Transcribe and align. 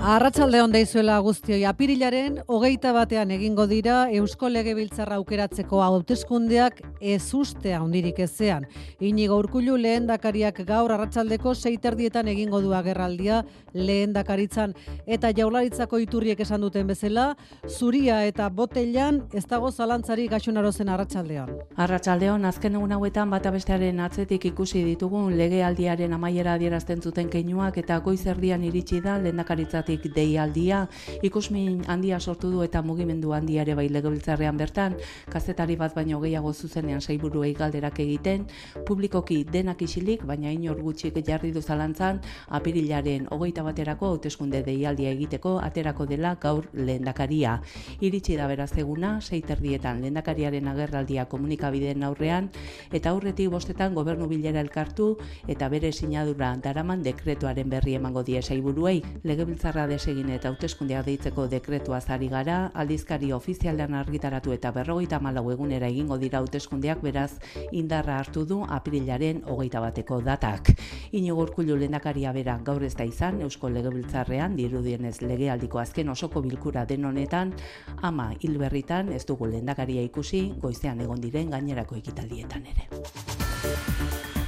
Arratsalde 0.00 0.62
on 0.64 0.72
daizuela 0.72 1.18
guztioi 1.20 1.66
apirilaren 1.68 2.38
hogeita 2.48 2.88
batean 2.96 3.30
egingo 3.34 3.66
dira 3.68 4.06
Eusko 4.16 4.48
Legebiltzarra 4.48 5.18
aukeratzeko 5.20 5.82
hauteskundeak 5.84 6.78
ez 7.04 7.34
ustea 7.36 7.82
hondirik 7.82 8.22
ezean. 8.24 8.64
Inigo 8.98 9.36
Urkullu 9.36 9.74
lehendakariak 9.76 10.62
gaur 10.64 10.94
arratsaldeko 10.94 11.52
seiterdietan 11.52 12.30
egingo 12.32 12.62
du 12.64 12.72
agerraldia 12.72 13.42
lehendakaritzan 13.74 14.72
eta 15.04 15.34
jaularitzako 15.36 16.00
iturriek 16.00 16.40
esan 16.40 16.64
duten 16.64 16.88
bezala, 16.88 17.36
zuria 17.68 18.22
eta 18.24 18.48
botellan 18.48 19.26
ez 19.36 19.44
dago 19.52 19.68
zalantzari 19.70 20.30
gaxunaro 20.32 20.72
zen 20.72 20.88
arratsaldean. 20.88 21.52
Arratsaldeon 21.76 22.48
azken 22.48 22.80
egun 22.80 22.96
hauetan 22.96 23.28
bata 23.36 23.52
bestearen 23.52 24.00
atzetik 24.00 24.48
ikusi 24.54 24.82
ditugun 24.88 25.36
legealdiaren 25.36 26.16
amaiera 26.16 26.56
adierazten 26.56 27.04
zuten 27.04 27.28
keinuak 27.28 27.76
eta 27.84 28.00
goizerdian 28.00 28.64
iritsi 28.64 29.04
da 29.04 29.20
lehendakaritzat 29.20 29.89
horregatik 29.90 30.14
deialdia 30.14 30.88
ikusmin 31.22 31.82
handia 31.88 32.20
sortu 32.20 32.50
du 32.50 32.62
eta 32.62 32.82
mugimendu 32.82 33.32
handia 33.32 33.62
ere 33.62 33.74
bai 33.74 33.88
legebiltzarrean 33.88 34.56
bertan 34.56 34.96
kazetari 35.30 35.76
bat 35.76 35.94
baino 35.94 36.20
gehiago 36.20 36.52
zuzenean 36.52 37.00
saiburuei 37.00 37.54
galderak 37.54 37.98
egiten 38.00 38.46
publikoki 38.86 39.44
denak 39.44 39.82
isilik 39.82 40.22
baina 40.24 40.50
inor 40.50 40.80
gutxik 40.80 41.18
jarri 41.26 41.52
du 41.52 41.60
zalantzan 41.60 42.20
apirilaren 42.48 43.26
hogeita 43.30 43.62
baterako 43.62 44.06
hauteskunde 44.06 44.62
deialdia 44.62 45.10
egiteko 45.10 45.58
aterako 45.58 46.06
dela 46.06 46.36
gaur 46.40 46.68
lehendakaria. 46.72 47.60
Iritsi 48.00 48.36
da 48.36 48.46
beraz 48.46 48.72
eguna 48.78 49.20
seiterdietan 49.20 50.00
lehendakariaren 50.00 50.68
agerraldia 50.68 51.26
komunikabideen 51.26 52.02
aurrean 52.04 52.50
eta 52.92 53.10
aurretik 53.10 53.50
bostetan 53.50 53.94
gobernu 53.94 54.28
bilera 54.28 54.60
elkartu 54.60 55.16
eta 55.48 55.68
bere 55.68 55.92
sinadura 55.92 56.54
daraman 56.62 57.02
dekretuaren 57.02 57.68
berri 57.70 57.94
emango 57.94 58.22
die 58.22 58.42
saiburuei 58.42 59.02
legebiltzarra 59.24 59.79
gerra 59.80 59.88
desegin 59.88 60.28
eta 60.34 60.50
hauteskundeak 60.50 61.06
deitzeko 61.06 61.46
dekretua 61.48 62.00
zari 62.00 62.26
gara, 62.28 62.70
aldizkari 62.74 63.30
ofizialean 63.32 63.94
argitaratu 63.96 64.52
eta 64.52 64.72
berrogeita 64.76 65.20
malau 65.24 65.46
egunera 65.52 65.88
egingo 65.88 66.18
dira 66.20 66.42
hauteskundeak 66.42 67.00
beraz 67.00 67.38
indarra 67.72 68.18
hartu 68.18 68.44
du 68.44 68.58
aprilaren 68.68 69.40
hogeita 69.46 69.80
bateko 69.80 70.20
datak. 70.20 70.74
Inigo 71.12 71.40
urkullu 71.40 71.78
lehendakaria 71.80 72.32
bera 72.36 72.58
gaur 72.62 72.84
ez 72.84 72.94
da 72.94 73.06
izan, 73.08 73.40
Eusko 73.40 73.70
Legebiltzarrean, 73.70 74.56
dirudienez 74.56 75.22
legealdiko 75.22 75.80
azken 75.80 76.12
osoko 76.12 76.42
bilkura 76.42 76.84
den 76.84 77.06
honetan, 77.08 77.54
ama 78.02 78.34
hilberritan 78.40 79.14
ez 79.16 79.24
dugu 79.24 79.48
lehendakaria 79.48 80.02
ikusi, 80.02 80.50
goizean 80.60 81.00
egon 81.00 81.24
diren 81.24 81.56
gainerako 81.56 81.96
ekitaldietan 82.02 82.68
ere. 82.74 84.39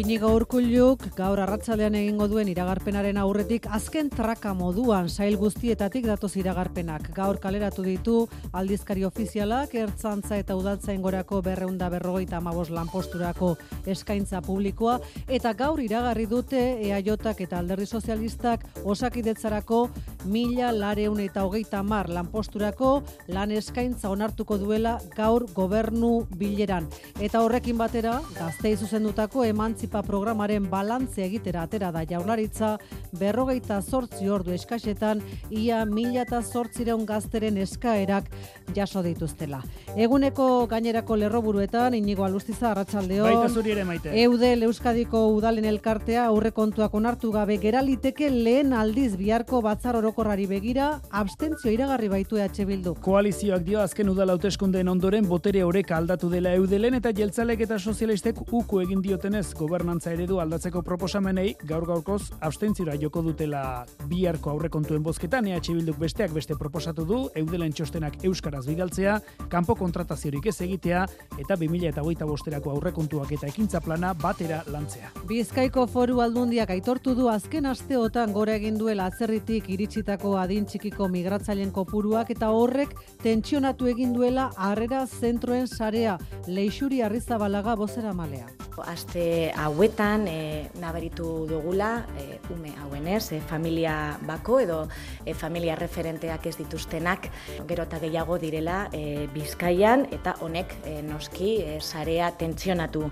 Inigo 0.00 0.30
Urkulluk 0.32 1.02
gaur 1.12 1.42
arratsalean 1.42 1.92
egingo 1.98 2.24
duen 2.30 2.48
iragarpenaren 2.48 3.18
aurretik 3.20 3.66
azken 3.76 4.08
traka 4.08 4.54
moduan 4.56 5.10
sail 5.12 5.34
guztietatik 5.36 6.06
datoz 6.08 6.30
iragarpenak. 6.40 7.10
Gaur 7.12 7.36
kaleratu 7.42 7.84
ditu 7.84 8.14
aldizkari 8.56 9.04
ofizialak 9.04 9.74
ertzantza 9.76 10.38
eta 10.40 10.56
udaltzain 10.56 11.02
gorako 11.04 11.42
berreunda 11.44 11.90
berrogeita 11.92 12.38
amabos 12.38 12.70
lanposturako 12.72 13.50
eskaintza 13.84 14.40
publikoa 14.46 14.94
eta 15.28 15.52
gaur 15.58 15.82
iragarri 15.84 16.24
dute 16.30 16.62
EAJak 16.86 17.44
eta 17.44 17.60
alderdi 17.60 17.84
sozialistak 17.84 18.64
osakidetzarako 18.84 19.82
mila 20.24 20.72
lareun 20.72 21.20
eta 21.20 21.44
hogeita 21.44 21.82
mar 21.82 22.08
lanposturako 22.08 22.94
lan 23.28 23.52
eskaintza 23.52 24.08
onartuko 24.08 24.56
duela 24.64 24.96
gaur 25.12 25.44
gobernu 25.52 26.24
bileran. 26.40 26.88
Eta 27.20 27.44
horrekin 27.44 27.76
batera, 27.76 28.16
gaztei 28.38 28.78
zuzendutako 28.78 29.44
eman 29.44 29.76
Emantzipa 29.90 30.06
programaren 30.06 30.68
balantze 30.70 31.24
egitera 31.24 31.64
atera 31.66 31.90
da 31.90 32.04
jaularitza, 32.06 32.76
berrogeita 33.18 33.80
zortzi 33.82 34.28
ordu 34.30 34.52
eskasetan, 34.54 35.20
ia 35.50 35.84
mila 35.84 36.22
eta 36.22 36.38
zortzireun 36.42 37.02
gazteren 37.06 37.56
eskaerak 37.58 38.28
jaso 38.76 39.02
dituztela. 39.02 39.58
Eguneko 39.96 40.68
gainerako 40.70 41.16
lerroburuetan, 41.16 41.94
inigo 41.94 42.24
alustiza, 42.24 42.70
arratsaldeon. 42.70 43.26
Baita 43.26 43.48
zuri 43.48 43.72
ere 43.72 43.84
maite. 43.84 44.12
Eudel 44.22 44.62
Euskadiko 44.68 45.24
udalen 45.34 45.64
elkartea 45.64 46.28
aurrekontuak 46.28 46.94
onartu 46.94 47.32
gabe 47.34 47.58
geraliteke 47.58 48.30
lehen 48.30 48.72
aldiz 48.72 49.16
biharko 49.18 49.60
batzar 49.60 49.98
orokorrari 49.98 50.46
begira, 50.46 51.00
abstentzio 51.10 51.72
iragarri 51.74 52.12
baitu 52.14 52.38
EH 52.38 52.64
Bildu. 52.68 52.94
Koalizioak 53.02 53.66
dio 53.66 53.82
azken 53.82 54.14
udala 54.14 54.38
hauteskundeen 54.38 54.88
ondoren 54.88 55.26
botere 55.26 55.64
horeka 55.66 55.96
aldatu 55.98 56.30
dela 56.30 56.54
Eudelen 56.54 56.94
eta 57.02 57.10
jeltzalek 57.10 57.66
eta 57.66 57.78
sozialistek 57.80 58.38
uku 58.52 58.84
egin 58.86 59.02
diotenez 59.02 59.48
gobernantza 59.70 60.10
eredu 60.10 60.40
aldatzeko 60.42 60.82
proposamenei 60.82 61.52
gaur 61.62 61.84
gaurkoz 61.86 62.32
abstentzira 62.42 62.96
joko 62.98 63.22
dutela 63.22 63.84
biharko 64.10 64.50
aurrekontuen 64.50 65.04
bozketan 65.06 65.46
EH 65.46 65.60
Bilduk 65.76 66.00
besteak 66.02 66.32
beste 66.34 66.56
proposatu 66.58 67.04
du 67.06 67.20
eudelen 67.38 67.70
txostenak 67.70 68.16
euskaraz 68.26 68.64
bidaltzea, 68.66 69.20
kanpo 69.52 69.76
kontrataziorik 69.78 70.48
ez 70.50 70.56
egitea 70.66 71.04
eta 71.38 71.54
2025 71.60 72.26
bosterako 72.26 72.74
aurrekontuak 72.74 73.30
eta 73.36 73.46
ekintza 73.52 73.80
plana 73.84 74.10
batera 74.18 74.64
lantzea. 74.66 75.12
Bizkaiko 75.30 75.86
foru 75.86 76.18
aldundiak 76.24 76.72
aitortu 76.74 77.14
du 77.14 77.28
azken 77.30 77.70
asteotan 77.70 78.34
gora 78.34 78.58
egin 78.58 78.78
duela 78.80 79.06
atzerritik 79.06 79.70
iritsitako 79.70 80.34
adin 80.40 80.66
txikiko 80.66 81.08
migratzaileen 81.12 81.70
kopuruak 81.70 82.34
eta 82.34 82.50
horrek 82.50 82.96
tentsionatu 83.22 83.86
egin 83.94 84.16
duela 84.16 84.50
harrera 84.56 85.06
zentroen 85.06 85.70
sarea 85.70 86.18
leixuri 86.48 87.04
arrizabalaga 87.06 87.76
bozera 87.78 88.12
malea. 88.16 88.50
Aste 88.90 89.52
hauetan 89.60 90.26
e, 90.28 90.70
nabaritu 90.80 91.46
dugula 91.48 92.06
e, 92.18 92.38
ume 92.54 92.72
hauen 92.80 93.08
ez, 93.08 93.32
e, 93.32 93.40
familia 93.40 94.16
bako 94.26 94.60
edo 94.64 94.80
e, 95.24 95.34
familia 95.34 95.76
referenteak 95.76 96.46
ez 96.48 96.56
dituztenak 96.62 97.28
gero 97.68 97.84
eta 97.88 98.00
gehiago 98.00 98.38
direla 98.40 98.86
e, 98.92 99.28
bizkaian 99.34 100.06
eta 100.16 100.38
honek 100.40 100.74
e, 100.84 101.00
noski 101.04 101.56
e, 101.60 101.78
sarea 101.80 102.32
tentsionatu 102.40 103.08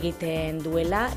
egiten 0.00 0.64
duela. 0.64 1.08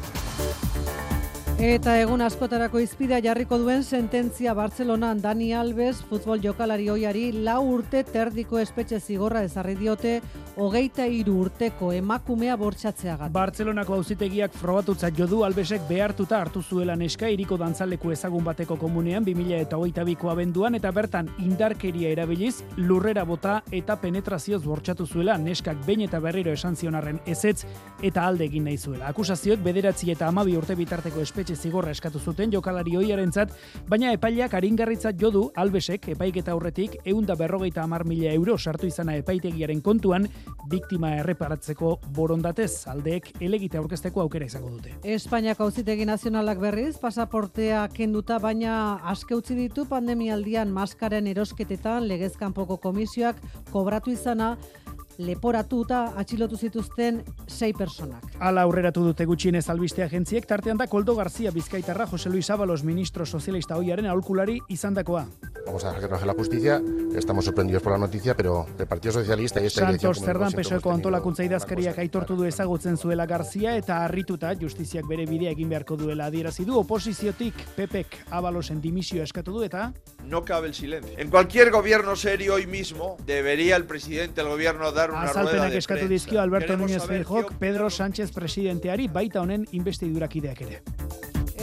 Eta 1.63 1.94
egun 1.96 2.19
askotarako 2.19 2.81
izpida 2.84 3.22
jarriko 3.24 3.56
duen 3.56 3.85
sententzia 3.88 4.51
Bartzelonan 4.53 5.22
Dani 5.24 5.53
Alves 5.56 6.01
futbol 6.09 6.41
jokalari 6.44 6.90
hoiari 6.91 7.29
lau 7.46 7.62
urte 7.78 8.01
terdiko 8.03 8.57
espetxe 8.59 8.97
zigorra 9.00 9.46
ezarri 9.47 9.78
diote 9.79 10.18
hogeita 10.59 11.06
hiru 11.07 11.38
urteko 11.46 11.94
emakumea 11.96 12.57
bortxatzeagat. 12.59 13.31
Bartzelonako 13.31 13.96
auzitegiak 13.96 14.57
frogatutzat 14.59 15.16
jodu 15.16 15.46
Albesek 15.47 15.85
behartuta 15.88 16.41
hartu 16.44 16.62
zuela 16.62 16.97
neska 17.00 17.29
iriko 17.31 17.56
dantzaleku 17.62 18.12
ezagun 18.12 18.44
bateko 18.44 18.75
komunean 18.84 19.24
2000 19.24 19.62
eta 19.63 19.80
hogeita 19.80 20.03
biko 20.03 20.34
abenduan 20.34 20.75
eta 20.75 20.91
bertan 20.91 21.31
indarkeria 21.45 22.12
erabiliz 22.12 22.57
lurrera 22.75 23.24
bota 23.24 23.62
eta 23.72 23.95
penetrazioz 24.03 24.66
bortxatu 24.66 25.07
zuela 25.07 25.38
neskak 25.38 25.80
behin 25.88 26.09
eta 26.09 26.19
berriro 26.19 26.51
esan 26.59 26.75
zionarren 26.75 27.24
ezetz 27.25 27.63
eta 28.01 28.28
alde 28.28 28.51
egin 28.51 28.68
nahi 28.68 28.78
zuela. 28.78 29.07
Akusazioek 29.16 29.63
bederatzi 29.63 30.12
eta 30.12 30.28
amabi 30.28 30.59
urte 30.59 30.75
bitarteko 30.75 31.24
espetxe 31.24 31.53
espetxe 31.53 31.69
zigorra 31.69 31.91
eskatu 31.91 32.19
zuten 32.19 32.52
jokalari 32.52 32.96
hoiarentzat, 32.96 33.53
baina 33.90 34.12
epaileak 34.14 34.53
aringarritzat 34.53 35.19
jodu 35.19 35.52
albesek 35.56 36.09
epaiketa 36.14 36.52
aurretik 36.52 36.97
eunda 37.06 37.36
berrogeita 37.36 37.84
amar 37.84 38.03
mila 38.06 38.31
euro 38.34 38.58
sartu 38.58 38.88
izana 38.88 39.16
epaitegiaren 39.16 39.81
kontuan 39.81 40.28
biktima 40.69 41.16
erreparatzeko 41.22 42.00
borondatez 42.16 42.88
aldeek 42.88 43.31
elegite 43.42 43.78
aurkezteko 43.78 44.22
aukera 44.22 44.46
izango 44.46 44.69
dute. 44.69 44.94
Espainiako 45.03 45.63
auzitegi 45.69 46.06
nazionalak 46.06 46.59
berriz 46.59 46.97
pasaportea 47.00 47.88
kenduta 47.94 48.40
baina 48.40 49.00
aske 49.03 49.36
utzi 49.36 49.56
ditu 49.56 49.86
pandemialdian 49.90 50.72
maskaren 50.72 51.28
erosketetan 51.28 52.08
legezkanpoko 52.08 52.78
komisioak 52.78 53.42
kobratu 53.72 54.12
izana 54.12 54.56
leporatuta 55.18 56.13
atxilotu 56.18 56.57
zituzten 56.57 57.24
sei 57.48 57.74
personak. 57.74 58.25
Ala 58.39 58.63
aurreratu 58.63 59.04
dute 59.06 59.25
gutxienez 59.25 59.68
albiste 59.69 60.04
agentziek, 60.04 60.45
tartean 60.45 60.77
da 60.77 60.88
Koldo 60.88 61.15
Garzia 61.15 61.51
Bizkaitarra, 61.51 62.07
Jose 62.07 62.30
Luis 62.30 62.50
Ábalos, 62.50 62.83
ministro 62.83 63.25
sozialista 63.25 63.77
hoiaren 63.77 64.06
aholkulari 64.06 64.60
izandakoa. 64.69 65.25
Vamos 65.65 65.83
a 65.86 65.88
dejar 65.88 66.01
que 66.01 66.07
trabaje 66.07 66.25
la 66.25 66.33
justicia, 66.33 66.81
estamos 67.15 67.45
sorprendidos 67.45 67.81
por 67.81 67.94
la 67.94 67.98
noticia, 67.98 68.36
pero 68.36 68.65
el 68.77 68.88
Partido 68.88 69.13
Socialista 69.13 69.62
y 69.62 69.68
esta 69.68 69.86
Santos 69.86 70.19
Zerdan 70.19 70.51
Pesoeko 70.51 70.92
antolakuntza 70.92 71.45
idazkariak 71.45 72.00
aitortu 72.04 72.36
du 72.36 72.44
ezagutzen 72.45 72.98
zuela 72.98 73.25
Garzia 73.25 73.77
eta 73.77 74.04
harrituta 74.04 74.51
justiziak 74.59 75.07
bere 75.07 75.25
bidea 75.25 75.54
egin 75.56 75.69
beharko 75.69 75.95
duela 75.95 76.25
adierazi 76.25 76.66
du 76.66 76.77
oposiziotik 76.80 77.56
Pepek 77.77 78.25
Ábalosen 78.30 78.81
dimisioa 78.81 79.24
eskatu 79.24 79.54
du 79.56 79.63
eta 79.63 79.94
no 80.25 80.44
cabe 80.44 80.68
el 80.68 80.74
silencio. 80.74 81.18
En 81.18 81.30
cualquier 81.30 81.69
gobierno 81.71 82.16
serio 82.16 82.56
hoy 82.56 82.66
mismo 82.66 83.18
debería 83.25 83.75
el 83.75 83.86
presidente 83.86 84.42
del 84.42 84.50
gobierno 84.50 84.92
dar 84.92 85.03
rueda 85.08 85.70
de 85.70 85.78
eskatu 85.78 86.08
dizkio 86.08 86.42
Alberto 86.42 86.78
Núñez 86.78 87.06
Feijok 87.06 87.54
Pedro 87.60 87.90
Sánchez 87.90 88.32
presidenteari 88.32 89.08
baita 89.08 89.42
honen 89.42 89.68
investidurak 89.72 90.36
ideak 90.36 90.62
ere. 90.62 90.82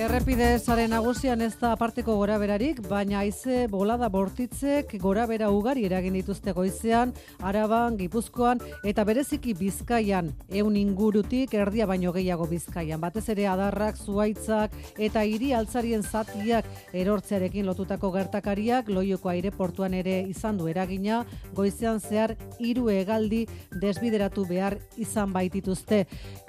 Errepide 0.01 0.47
zaren 0.57 0.95
nagusian 0.95 1.43
ez 1.45 1.59
da 1.61 1.75
aparteko 1.75 2.15
gora 2.17 2.39
berarik, 2.41 2.79
baina 2.89 3.19
aize 3.21 3.67
bolada 3.69 4.09
bortitzek 4.09 4.95
gora 5.03 5.27
bera 5.29 5.51
ugari 5.53 5.83
eragin 5.85 6.15
dituzte 6.17 6.55
goizean, 6.57 7.11
araban, 7.45 7.99
gipuzkoan 7.99 8.63
eta 8.89 9.05
bereziki 9.05 9.53
bizkaian, 9.59 10.31
eun 10.49 10.79
ingurutik 10.81 11.53
erdia 11.53 11.85
baino 11.91 12.15
gehiago 12.17 12.47
bizkaian. 12.49 12.97
Batez 13.03 13.27
ere 13.35 13.45
adarrak, 13.53 13.99
zuaitzak 14.01 14.79
eta 14.97 15.27
hiri 15.29 15.51
altzarien 15.59 16.01
zatiak 16.01 16.65
erortzearekin 16.97 17.69
lotutako 17.69 18.09
gertakariak, 18.17 18.89
loioko 18.89 19.29
aireportuan 19.35 19.99
ere 20.01 20.23
izan 20.31 20.57
du 20.57 20.71
eragina, 20.73 21.27
goizean 21.53 22.01
zehar 22.01 22.39
hiru 22.57 22.89
hegaldi 22.89 23.43
desbideratu 23.85 24.49
behar 24.49 24.79
izan 24.97 25.37
baitituzte. 25.37 26.07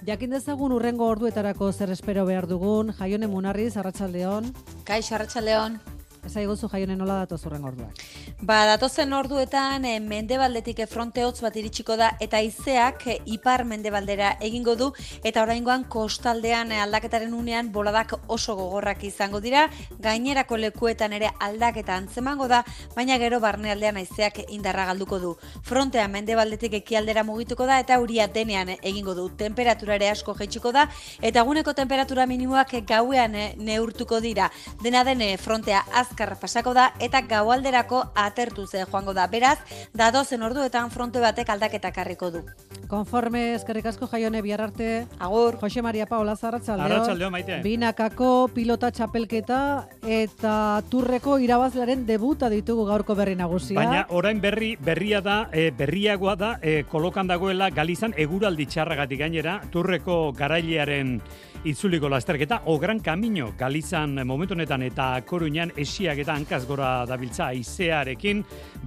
Jakin 0.08 0.40
dezagun 0.40 0.72
urrengo 0.72 1.12
orduetarako 1.12 1.74
zer 1.74 1.92
espero 1.92 2.24
behar 2.32 2.48
dugun, 2.48 2.96
jaione 2.96 3.28
munarriz, 3.42 3.76
arratsaldeon. 3.76 4.52
Kaixo, 4.86 5.16
arratsaldeon. 5.18 5.80
Ez 6.22 6.36
aiguzu 6.38 6.68
jaionen 6.70 7.00
nola 7.02 7.16
datoz 7.24 7.40
urren 7.48 7.64
orduak. 7.66 7.98
Ba, 8.46 8.60
datozen 8.70 9.14
orduetan 9.18 9.86
e, 9.90 9.96
mendebaldetik 10.06 10.84
fronte 10.90 11.24
hotz 11.26 11.42
bat 11.42 11.56
iritsiko 11.58 11.96
da 11.98 12.12
eta 12.22 12.38
izeak 12.46 13.08
e, 13.10 13.16
ipar 13.34 13.64
mendebaldera 13.66 14.36
egingo 14.46 14.76
du 14.78 14.92
eta 15.26 15.42
oraingoan 15.42 15.88
kostaldean 15.90 16.72
e, 16.72 16.78
aldaketaren 16.84 17.34
unean 17.34 17.72
boladak 17.74 18.14
oso 18.28 18.56
gogorrak 18.60 19.02
izango 19.10 19.42
dira, 19.42 19.64
gainerako 20.00 20.60
lekuetan 20.62 21.16
ere 21.18 21.32
aldaketa 21.40 21.98
antzemango 21.98 22.48
da, 22.48 22.62
baina 22.96 23.18
gero 23.18 23.42
barnealdean 23.42 23.98
haizeak 23.98 24.44
indarra 24.50 24.86
galduko 24.92 25.20
du. 25.20 25.34
Frontea 25.66 26.06
mendebaldetik 26.08 26.78
ekialdera 26.84 27.26
mugituko 27.26 27.66
da 27.66 27.80
eta 27.82 27.98
euria 27.98 28.30
denean 28.30 28.76
egingo 28.78 29.18
du. 29.18 29.28
Temperatura 29.42 29.98
ere 29.98 30.12
asko 30.14 30.38
jaitsiko 30.38 30.72
da 30.72 30.86
eta 31.18 31.42
eguneko 31.42 31.74
temperatura 31.74 32.30
minimoak 32.30 32.78
gauean 32.86 33.38
neurtuko 33.58 34.22
dira. 34.22 34.52
Dena 34.86 35.04
dene 35.08 35.34
frontea 35.42 35.82
az 35.92 36.11
azkar 36.12 36.36
pasako 36.40 36.74
da 36.76 36.92
eta 37.00 37.22
gaualderako 37.24 38.04
atertu 38.16 38.68
ze 38.68 38.84
joango 38.84 39.14
da. 39.14 39.28
Beraz, 39.32 39.60
dadozen 39.94 40.44
orduetan 40.44 40.92
fronte 40.92 41.20
batek 41.24 41.50
aldaketak 41.50 41.98
harriko 41.98 42.32
du. 42.32 42.42
Konforme 42.92 43.54
eskerrik 43.56 43.86
asko 43.86 44.08
jaione 44.12 44.42
bihar 44.42 44.62
arte. 44.62 45.08
Agur. 45.20 45.58
Jose 45.62 45.82
Maria 45.82 46.06
Paola 46.06 46.36
Zarratzaldeo. 46.36 46.86
Arratsaldeo 46.86 47.30
maite. 47.32 47.62
Binakako 47.64 48.50
pilota 48.54 48.92
txapelketa 48.92 49.62
eta 50.04 50.82
turreko 50.90 51.38
irabazlearen 51.40 52.06
debuta 52.06 52.50
ditugu 52.52 52.86
gaurko 52.90 53.16
berri 53.16 53.38
nagusia. 53.40 53.80
Baina 53.80 54.06
orain 54.10 54.42
berri 54.42 54.76
berria 54.76 55.22
da, 55.22 55.46
e, 55.54 55.70
berriagoa 55.72 56.36
da, 56.36 56.52
e, 56.62 56.84
kolokan 56.84 57.28
dagoela 57.28 57.70
Galizan 57.72 58.14
eguraldi 58.18 58.66
txarragatik 58.66 59.24
gainera, 59.24 59.62
turreko 59.72 60.34
garailearen 60.36 61.22
itzuliko 61.64 62.10
lasterketa, 62.10 62.64
o 62.66 62.78
gran 62.80 63.00
camino 63.00 63.54
Galizan 63.58 64.26
momentu 64.28 64.56
honetan 64.58 64.82
eta 64.84 65.14
koruñan 65.26 65.72
esiak 66.02 66.18
eta 66.24 66.34
hankaz 66.34 66.64
gora 66.66 67.06
dabiltza 67.06 67.52
aizearekin, 67.52 68.40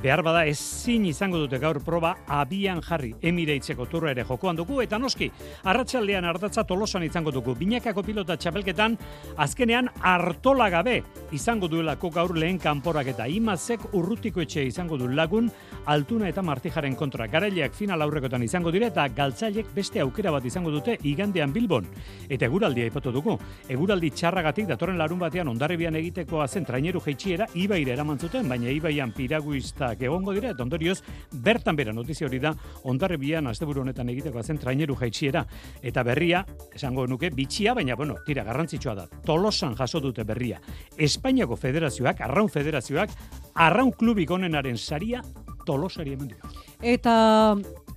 behar 0.02 0.22
bada 0.26 0.40
ezin 0.50 1.04
izango 1.06 1.38
dute 1.38 1.60
gaur 1.62 1.78
proba 1.84 2.16
abian 2.26 2.80
jarri 2.82 3.12
emireitzeko 3.22 3.86
turra 3.86 4.10
ere 4.10 4.24
jokoan 4.26 4.56
dugu, 4.58 4.80
eta 4.82 4.98
noski, 4.98 5.28
arratsaldean 5.62 6.26
hartatza 6.26 6.64
tolosan 6.66 7.04
izango 7.06 7.30
dugu, 7.30 7.54
binakako 7.54 8.02
pilota 8.02 8.34
txapelketan, 8.36 8.96
azkenean 9.38 9.92
hartola 10.02 10.66
gabe 10.74 10.96
izango 11.32 11.68
duelako 11.70 12.10
gaur 12.10 12.34
lehen 12.36 12.58
kanporak 12.58 13.12
eta 13.14 13.28
imazek 13.30 13.86
urrutiko 13.94 14.42
etxe 14.42 14.66
izango 14.66 14.98
du 14.98 15.06
lagun, 15.06 15.52
altuna 15.86 16.28
eta 16.28 16.42
martijaren 16.42 16.96
kontra. 16.98 17.28
Garaileak 17.30 17.78
final 17.78 18.02
aurrekotan 18.02 18.42
izango 18.42 18.72
dire 18.74 18.90
eta 18.90 19.06
galtzailek 19.14 19.70
beste 19.74 20.02
aukera 20.02 20.34
bat 20.34 20.44
izango 20.44 20.74
dute 20.74 20.98
igandean 21.04 21.54
Bilbon. 21.54 21.86
Eta 22.28 22.50
eguraldia 22.50 22.88
aipatu 22.90 23.14
dugu. 23.14 23.38
Eguraldi 23.70 24.10
txarragatik 24.10 24.66
datorren 24.72 24.98
larun 24.98 25.22
batean 25.22 25.52
ondarribian 25.52 25.94
egitekoa 26.00 26.48
zen 26.48 26.66
traineru 26.66 27.03
jeitxiera 27.04 27.46
ibaire 27.54 27.92
eraman 27.94 28.18
zuten, 28.18 28.48
baina 28.48 28.70
ibaian 28.72 29.12
piraguistak 29.14 30.02
egongo 30.02 30.34
dira, 30.36 30.50
eta 30.54 30.64
ondorioz, 30.64 30.98
bertan 31.44 31.76
bera 31.76 31.92
notizia 31.92 32.28
hori 32.28 32.40
da, 32.42 32.54
ondarribian 32.90 33.46
asteburu 33.50 33.84
honetan 33.84 34.10
egitekoa 34.14 34.42
zen 34.42 34.58
traineru 34.58 34.96
jeitxiera. 35.00 35.44
Eta 35.82 36.02
berria, 36.06 36.44
esango 36.74 37.06
nuke, 37.06 37.30
bitxia, 37.34 37.74
baina, 37.74 37.96
bueno, 37.96 38.16
tira, 38.26 38.44
garrantzitsua 38.44 38.94
da. 38.94 39.06
Tolosan 39.26 39.76
jaso 39.78 40.00
dute 40.00 40.24
berria. 40.24 40.60
Espainiako 40.96 41.56
federazioak, 41.60 42.20
arraun 42.24 42.50
federazioak, 42.50 43.10
arraun 43.54 43.92
klubik 43.92 44.30
onenaren 44.30 44.78
saria 44.78 45.22
tolosari 45.64 46.14
eman 46.14 46.28
dio. 46.28 46.54
Eta 46.82 47.14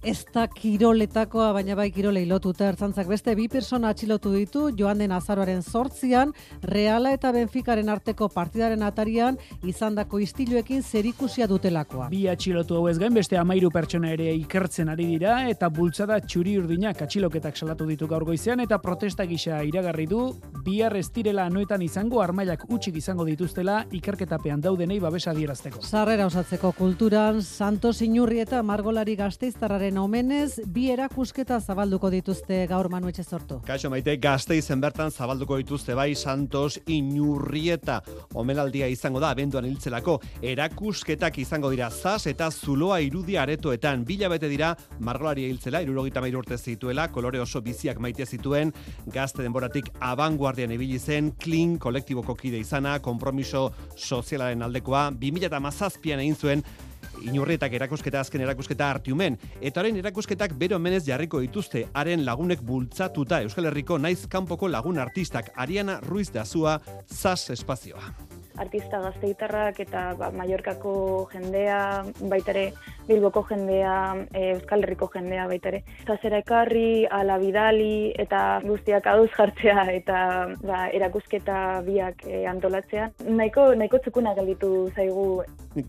ez 0.04 0.26
da 0.34 0.48
kiroletakoa, 0.48 1.52
baina 1.56 1.76
bai 1.76 1.90
kirolei 1.92 2.26
lotuta 2.30 2.68
ertzantzak 2.70 3.08
beste 3.10 3.34
bi 3.36 3.48
persona 3.50 3.90
atxilotu 3.94 4.32
ditu 4.34 4.68
joan 4.78 5.02
den 5.02 5.12
azaroaren 5.12 5.64
sortzian, 5.64 6.34
Reala 6.64 7.14
eta 7.16 7.32
Benficaren 7.32 7.90
arteko 7.90 8.30
partidaren 8.34 8.84
atarian 8.84 9.38
izandako 9.64 10.20
istiluekin 10.24 10.84
zerikusia 10.84 11.48
dutelakoa. 11.48 12.10
Bi 12.14 12.28
atxilotu 12.28 12.78
hau 12.78 12.88
ez 12.92 12.98
gain 13.00 13.14
beste 13.14 13.38
amairu 13.38 13.72
pertsona 13.74 14.12
ere 14.14 14.30
ikertzen 14.36 14.90
ari 14.94 15.08
dira 15.14 15.38
eta 15.50 15.70
bultzada 15.70 16.20
txuri 16.22 16.58
urdinak 16.62 17.02
atxiloketak 17.02 17.58
salatu 17.58 17.88
ditu 17.90 18.08
gaur 18.08 18.26
goizean 18.26 18.62
eta 18.64 18.80
protesta 18.84 19.26
gisa 19.26 19.62
iragarri 19.64 20.08
du 20.08 20.22
bihar 20.66 20.96
ez 20.98 21.08
direla 21.14 21.48
anoetan 21.48 21.82
izango 21.82 22.22
armailak 22.22 22.66
utxik 22.70 22.98
izango 23.02 23.26
dituztela 23.26 23.84
ikerketapean 23.92 24.62
daudenei 24.62 25.00
babesa 25.00 25.34
dierazteko. 25.34 25.82
Sarrera 25.82 26.28
osatzeko 26.28 26.72
kulturan, 26.78 27.42
Santos 27.42 28.02
Inurri 28.02 28.42
eta 28.44 28.62
Margolari 28.64 29.16
Gazteiztarraren 29.88 29.98
omenez, 30.02 30.60
bi 30.68 30.90
erakusketa 30.92 31.60
zabalduko 31.62 32.10
dituzte 32.12 32.66
gaur 32.68 32.90
Manu 32.90 33.10
sortu. 33.24 33.62
Kaixo 33.66 33.90
maite, 33.90 34.18
Gazteizen 34.18 34.82
bertan 34.82 35.12
zabalduko 35.12 35.58
dituzte 35.58 35.96
bai 35.96 36.14
Santos 36.16 36.80
Inurrieta. 36.88 38.02
Omenaldia 38.34 38.88
izango 38.88 39.20
da, 39.20 39.30
abenduan 39.30 39.66
hiltzelako, 39.66 40.20
erakusketak 40.42 41.38
izango 41.38 41.70
dira 41.70 41.90
zaz 41.90 42.28
eta 42.28 42.50
zuloa 42.52 43.00
irudia 43.00 43.44
aretoetan. 43.44 44.04
Bila 44.04 44.28
bete 44.30 44.50
dira, 44.50 44.76
Margolari 45.00 45.46
hiltzela, 45.48 45.82
irurogita 45.82 46.22
mairu 46.22 46.40
urte 46.40 46.58
zituela, 46.58 47.08
kolore 47.08 47.40
oso 47.40 47.62
biziak 47.62 48.00
maite 48.00 48.26
zituen, 48.26 48.74
gazte 49.08 49.42
denboratik 49.42 49.94
abanguardian 50.02 50.72
ibili 50.72 51.00
zen, 51.00 51.32
klin 51.40 51.78
kolektiboko 51.80 52.36
kide 52.36 52.60
izana, 52.60 53.00
kompromiso 53.00 53.70
sozialaren 53.96 54.64
aldekoa, 54.64 55.12
2000 55.12 55.48
eta 55.48 55.60
mazazpian 55.64 56.20
egin 56.20 56.36
zuen, 56.36 56.64
Inurrietak 57.26 57.74
erakusketa 57.74 58.22
azken 58.22 58.42
erakusketa 58.46 58.90
hartiumen, 58.92 59.38
eta 59.62 59.82
haren 59.82 60.00
erakusketak 60.04 60.56
bero 60.60 60.80
menez 60.80 61.04
jarriko 61.08 61.42
dituzte, 61.44 61.88
haren 61.94 62.26
lagunek 62.26 62.62
bultzatuta 62.62 63.42
Euskal 63.48 63.72
Herriko 63.72 63.98
naiz 63.98 64.28
kanpoko 64.30 64.70
lagun 64.70 65.00
artistak 65.00 65.52
Ariana 65.56 66.00
Ruiz 66.02 66.32
de 66.32 66.40
Azua, 66.40 66.80
Zaz 67.08 67.50
Espazioa 67.50 68.37
artista 68.58 69.00
gazteitarrak 69.02 69.80
eta 69.86 70.14
ba, 70.20 70.32
Mallorcako 70.32 71.28
jendea, 71.32 72.04
baitare 72.30 72.72
Bilboko 73.08 73.46
jendea, 73.48 73.94
e, 74.34 74.52
Euskal 74.56 74.84
Herriko 74.84 75.08
jendea 75.14 75.48
baitare. 75.48 75.84
Zazera 76.06 76.42
ekarri, 76.44 77.06
ala 77.06 77.38
bidali 77.40 78.12
eta 78.20 78.60
guztiak 78.66 79.08
aduz 79.08 79.30
jartzea 79.38 79.88
eta 79.94 80.20
ba, 80.64 80.88
erakusketa 80.94 81.82
biak 81.88 82.26
e, 82.28 82.44
antolatzea. 82.50 83.12
Nahiko, 83.30 83.70
nahiko 83.80 84.02
txukuna 84.04 84.36
gelditu 84.38 84.72
zaigu. 84.96 85.28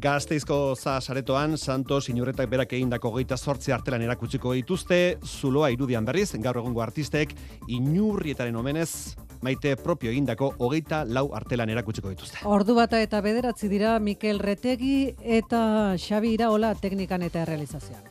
Gazteizko 0.00 0.76
za 0.76 0.98
saretoan, 1.00 1.56
Santos 1.58 2.08
inurretak 2.12 2.50
berak 2.50 2.74
egindako 2.76 3.14
geita 3.16 3.36
sortze 3.36 3.72
artelan 3.74 4.04
erakutsiko 4.04 4.52
dituzte, 4.54 5.18
zuloa 5.24 5.72
irudian 5.74 6.04
berriz, 6.04 6.30
gaur 6.38 6.60
egungo 6.60 6.84
artistek, 6.84 7.34
inurrietaren 7.72 8.56
omenez, 8.56 9.16
maite 9.42 9.76
propio 9.76 10.10
egindako 10.10 10.52
hogeita 10.58 11.04
lau 11.06 11.28
artelan 11.34 11.70
erakutsiko 11.70 12.10
dituzte. 12.12 12.40
Ordu 12.58 12.74
bata 12.74 12.98
eta 12.98 13.20
bederatzi 13.22 13.68
dira 13.70 13.92
Mikel 14.02 14.40
Retegi 14.42 15.12
eta 15.38 15.60
Xabi 15.94 16.32
Iraola 16.34 16.72
teknikan 16.74 17.22
eta 17.22 17.44
realizazioan. 17.46 18.02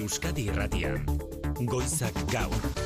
Euskadi 0.00 0.46
Irratian, 0.48 1.04
Goizak 1.60 2.16
Gaur. 2.32 2.81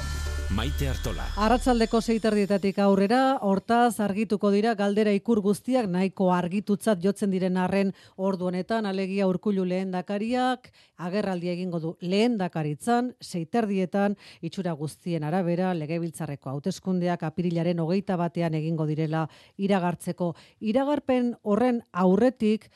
Maite 0.57 0.87
Artola. 0.89 1.27
Arratzaldeko 1.37 1.99
zeiterdietatik 2.01 2.79
aurrera, 2.81 3.19
hortaz 3.45 3.99
argituko 4.01 4.49
dira 4.55 4.71
galdera 4.79 5.13
ikur 5.13 5.43
guztiak 5.45 5.85
nahiko 5.93 6.31
argitutzat 6.33 7.03
jotzen 7.05 7.29
diren 7.35 7.59
arren 7.61 7.91
ordu 8.17 8.49
honetan, 8.49 8.89
alegia 8.89 9.27
urkulu 9.29 9.67
lehen 9.69 9.93
dakariak, 9.93 10.71
agerraldi 10.97 11.53
egingo 11.53 11.83
du 11.83 11.93
lehen 12.01 12.39
dakaritzan, 12.41 13.13
zeiterdietan, 13.21 14.17
itxura 14.41 14.73
guztien 14.81 15.29
arabera, 15.29 15.75
legebiltzarreko 15.77 16.55
hauteskundeak 16.55 17.29
apirilaren 17.29 17.85
hogeita 17.85 18.17
batean 18.17 18.57
egingo 18.57 18.89
direla 18.89 19.27
iragartzeko. 19.61 20.33
Iragarpen 20.73 21.35
horren 21.43 21.83
aurretik, 21.93 22.71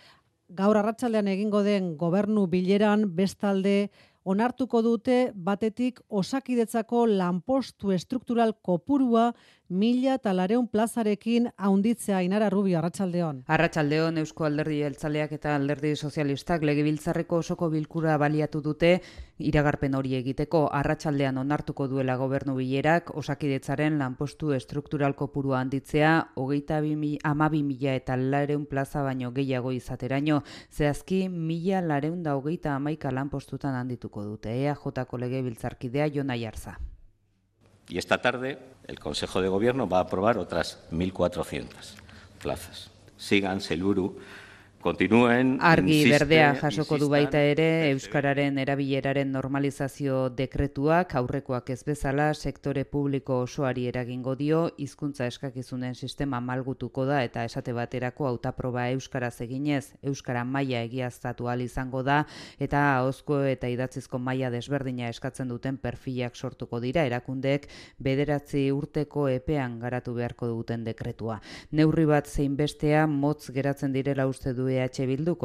gaur 0.51 0.77
arratsaldean 0.77 1.29
egingo 1.31 1.63
den 1.63 1.95
gobernu 1.97 2.45
bileran 2.51 3.09
bestalde 3.17 3.91
onartuko 4.25 4.83
dute 4.83 5.33
batetik 5.35 6.01
osakidetzako 6.09 7.07
lanpostu 7.07 7.93
estruktural 7.93 8.53
kopurua 8.63 9.33
mila 9.71 10.17
eta 10.19 10.33
lareun 10.35 10.67
plazarekin 10.69 11.47
haunditzea 11.57 12.21
inara 12.27 12.51
rubio 12.51 12.79
arratsaldeon. 12.79 13.45
Arratsaldeon 13.47 14.19
Eusko 14.19 14.45
Alderdi 14.45 14.81
Jeltzaleak 14.83 15.33
eta 15.39 15.55
Alderdi 15.55 15.95
Sozialistak 15.97 16.65
legebiltzarreko 16.67 17.39
osoko 17.45 17.71
bilkura 17.71 18.17
baliatu 18.19 18.61
dute 18.61 19.01
iragarpen 19.39 19.95
hori 19.95 20.17
egiteko 20.19 20.67
arratsaldean 20.75 21.39
onartuko 21.39 21.87
duela 21.89 22.17
gobernu 22.17 22.57
bilerak 22.59 23.15
osakidetzaren 23.17 23.99
lanpostu 23.99 24.53
estruktural 24.59 25.15
kopurua 25.15 25.61
handitzea 25.61 26.13
hogeita 26.35 26.83
amabi 27.23 27.63
mila 27.63 27.95
eta 27.95 28.17
lareun 28.17 28.67
plaza 28.67 29.03
baino 29.03 29.31
gehiago 29.31 29.73
izateraino 29.73 30.43
zehazki 30.73 31.29
mila 31.29 31.81
lareun 31.81 32.23
da 32.23 32.35
hogeita 32.35 32.75
amaika 32.75 33.11
lanpostutan 33.13 33.75
handituko 33.75 34.25
dute 34.25 34.51
EAJ-ko 34.51 35.17
legebiltzarkidea 35.17 36.11
Jona 36.13 36.37
Jarza. 36.37 36.79
Y 37.91 37.99
esta 37.99 38.19
tarde 38.19 38.59
el 38.91 38.99
Consejo 38.99 39.41
de 39.41 39.49
Gobierno 39.49 39.89
va 39.89 39.99
a 39.99 40.03
aprobar 40.03 40.37
otras 40.37 40.81
1.400 40.91 41.69
plazas. 42.43 42.91
Sigan 43.17 43.61
Seluru 43.61 44.19
Kontinuen, 44.81 45.59
Argi 45.61 46.07
berdea 46.09 46.55
jasoko 46.57 46.97
du 46.97 47.11
baita 47.13 47.41
ere 47.45 47.91
Euskararen 47.91 48.57
erabileraren 48.63 49.29
normalizazio 49.29 50.31
dekretuak 50.33 51.13
aurrekoak 51.21 51.69
ez 51.75 51.83
bezala 51.85 52.31
sektore 52.33 52.87
publiko 52.89 53.43
osoari 53.45 53.85
eragingo 53.91 54.33
dio 54.41 54.63
hizkuntza 54.81 55.27
eskakizunen 55.29 55.93
sistema 55.95 56.41
malgutuko 56.41 57.05
da 57.05 57.19
eta 57.27 57.45
esate 57.45 57.75
baterako 57.77 58.31
hautaproba 58.31 58.87
euskaraz 58.95 59.35
eginez 59.45 59.83
euskara 60.01 60.47
maila 60.49 60.81
egiaztatu 60.89 61.53
al 61.53 61.61
izango 61.61 62.01
da 62.03 62.23
eta 62.59 62.87
ahozko 62.95 63.43
eta 63.53 63.69
idatzizko 63.69 64.17
maila 64.17 64.49
desberdina 64.49 65.13
eskatzen 65.13 65.53
duten 65.53 65.77
perfilak 65.77 66.41
sortuko 66.41 66.81
dira 66.81 67.05
erakundeek 67.05 67.69
bederatzi 67.99 68.71
urteko 68.73 69.29
epean 69.29 69.77
garatu 69.85 70.17
beharko 70.17 70.49
duten 70.55 70.89
dekretua. 70.89 71.43
Neurri 71.71 72.09
bat 72.09 72.33
zein 72.33 72.57
bestea 72.57 73.07
motz 73.07 73.53
geratzen 73.53 73.93
direla 73.93 74.25
uste 74.27 74.57
du 74.57 74.70
EH 74.71 75.07
Bildu 75.07 75.37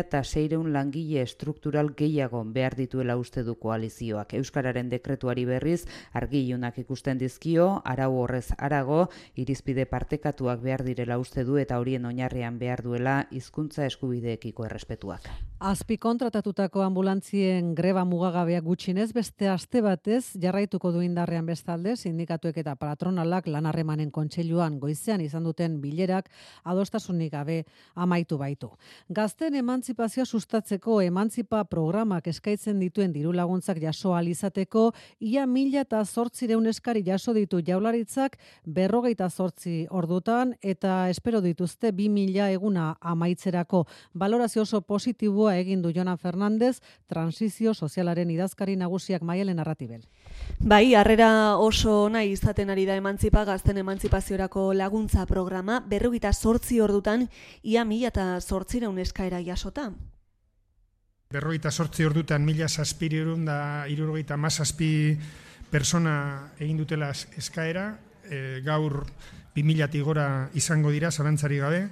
eta 0.00 0.22
seireun 0.24 0.72
langile 0.72 1.26
struktural 1.26 1.92
gehiago 1.96 2.42
behar 2.44 2.76
dituela 2.76 3.16
uste 3.16 3.44
du 3.44 3.54
koalizioak. 3.54 4.34
Euskararen 4.34 4.88
dekretuari 4.90 5.44
berriz 5.44 5.86
argilunak 6.12 6.78
ikusten 6.78 7.18
dizkio, 7.18 7.82
arau 7.84 8.12
horrez 8.22 8.48
arago, 8.58 9.08
irizpide 9.36 9.86
partekatuak 9.86 10.60
behar 10.62 10.84
direla 10.84 11.18
uste 11.18 11.44
du 11.44 11.56
eta 11.58 11.78
horien 11.78 12.04
oinarrian 12.04 12.58
behar 12.58 12.82
duela 12.82 13.26
hizkuntza 13.30 13.86
eskubideekiko 13.86 14.64
errespetuak. 14.64 15.30
Azpi 15.60 15.98
kontratatutako 16.00 16.80
ambulantzien 16.80 17.74
greba 17.76 18.00
mugagabeak 18.08 18.62
gutxinez 18.64 19.10
beste 19.12 19.44
aste 19.52 19.82
batez 19.84 20.30
jarraituko 20.40 20.88
du 20.94 21.02
indarrean 21.04 21.44
bestalde 21.44 21.98
sindikatuek 22.00 22.56
eta 22.62 22.72
patronalak 22.80 23.44
lanarremanen 23.52 24.08
kontseiluan 24.10 24.78
goizean 24.80 25.20
izan 25.20 25.44
duten 25.44 25.74
bilerak 25.82 26.30
adostasunik 26.64 27.34
gabe 27.34 27.58
amaitu 27.94 28.38
baitu. 28.40 28.70
Gazten 29.10 29.58
emantzipazioa 29.60 30.24
sustatzeko 30.24 31.02
emantzipa 31.04 31.60
programak 31.68 32.32
eskaintzen 32.32 32.80
dituen 32.80 33.12
diru 33.12 33.36
laguntzak 33.36 33.82
jaso 33.84 34.14
alizateko 34.16 34.86
ia 35.20 35.44
mila 35.44 35.84
eta 35.84 36.00
zortzireun 36.06 36.72
eskari 36.72 37.04
jaso 37.04 37.36
ditu 37.36 37.60
jaularitzak 37.60 38.38
berrogeita 38.64 39.28
zortzi 39.28 39.84
ordutan 39.90 40.56
eta 40.62 41.10
espero 41.10 41.44
dituzte 41.44 41.92
bi 41.92 42.08
mila 42.08 42.48
eguna 42.48 42.94
amaitzerako. 43.02 43.84
Valorazio 44.14 44.62
oso 44.62 44.80
positiboa 44.80 45.49
egin 45.56 45.82
du 45.82 45.92
Jonan 45.94 46.18
Fernandez, 46.18 46.80
transizio 47.06 47.74
sozialaren 47.74 48.30
idazkari 48.30 48.76
nagusiak 48.76 49.22
maialen 49.22 49.56
narratibel. 49.56 50.02
Bai, 50.60 50.94
harrera 50.94 51.56
oso 51.56 52.08
nahi 52.08 52.32
izaten 52.32 52.70
ari 52.70 52.86
da 52.86 52.96
emantzipa, 52.96 53.44
gazten 53.44 53.78
emantzipaziorako 53.78 54.72
laguntza 54.74 55.26
programa, 55.26 55.80
berrogita 55.80 56.32
sortzi 56.32 56.80
ordutan, 56.80 57.28
ia 57.62 57.84
mila 57.84 58.08
eta 58.08 58.40
sortzireun 58.40 58.98
eskaera 58.98 59.40
jasota. 59.40 59.90
Berrogeita 61.30 61.70
sortzi 61.70 62.04
ordutan 62.04 62.44
mila 62.44 62.66
zazpiri 62.68 63.22
da 63.46 63.86
irurogeita 63.86 64.36
mazazpi 64.36 65.16
persona 65.70 66.50
egin 66.58 66.76
dutela 66.76 67.10
eskaera, 67.38 67.98
e, 68.26 68.60
gaur 68.64 69.04
bi 69.54 69.62
mila 69.62 69.86
gora 70.02 70.50
izango 70.54 70.90
dira, 70.90 71.10
zarantzari 71.10 71.58
gabe, 71.58 71.88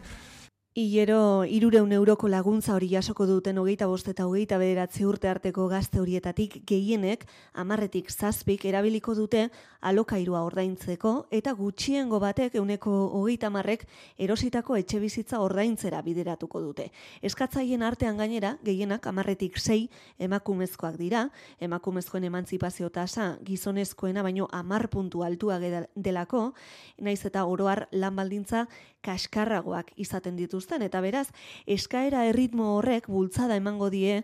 Hilero 0.79 1.43
irureun 1.43 1.91
euroko 1.91 2.29
laguntza 2.31 2.77
hori 2.77 2.87
jasoko 2.93 3.25
duten 3.27 3.57
hogeita 3.59 3.89
bost 3.91 4.07
eta 4.13 4.29
hogeita 4.29 4.61
bederatzi 4.63 5.03
urte 5.11 5.27
arteko 5.27 5.65
gazte 5.67 5.99
horietatik 5.99 6.53
gehienek 6.71 7.25
amarretik 7.59 8.13
zazpik 8.13 8.63
erabiliko 8.71 9.17
dute 9.19 9.49
alokairua 9.91 10.45
ordaintzeko 10.47 11.15
eta 11.35 11.51
gutxiengo 11.59 12.21
batek 12.23 12.55
euneko 12.61 12.93
hogeita 13.19 13.51
marrek 13.51 13.83
erositako 14.23 14.77
etxe 14.79 15.01
bizitza 15.03 15.41
ordaintzera 15.43 15.99
bideratuko 16.07 16.63
dute. 16.63 16.93
Eskatzaien 17.27 17.83
artean 17.83 18.23
gainera 18.23 18.53
gehienak 18.63 19.09
amarretik 19.11 19.59
sei 19.59 19.89
emakumezkoak 20.21 20.95
dira, 21.01 21.25
emakumezkoen 21.59 22.29
emantzipazio 22.31 22.93
tasa 22.95 23.33
gizonezkoena 23.43 24.23
baino 24.23 24.47
amar 24.53 24.87
puntu 24.95 25.27
altua 25.27 25.59
delako, 25.59 26.53
naiz 27.03 27.25
eta 27.27 27.45
oroar 27.51 27.89
lan 27.91 28.15
baldintza 28.15 28.69
kaskarragoak 29.09 29.95
izaten 29.97 30.37
dituzten 30.37 30.85
eta 30.85 31.01
beraz 31.05 31.27
eskaera 31.67 32.27
erritmo 32.29 32.75
horrek 32.77 33.09
bultzada 33.09 33.57
emango 33.57 33.89
die 33.95 34.23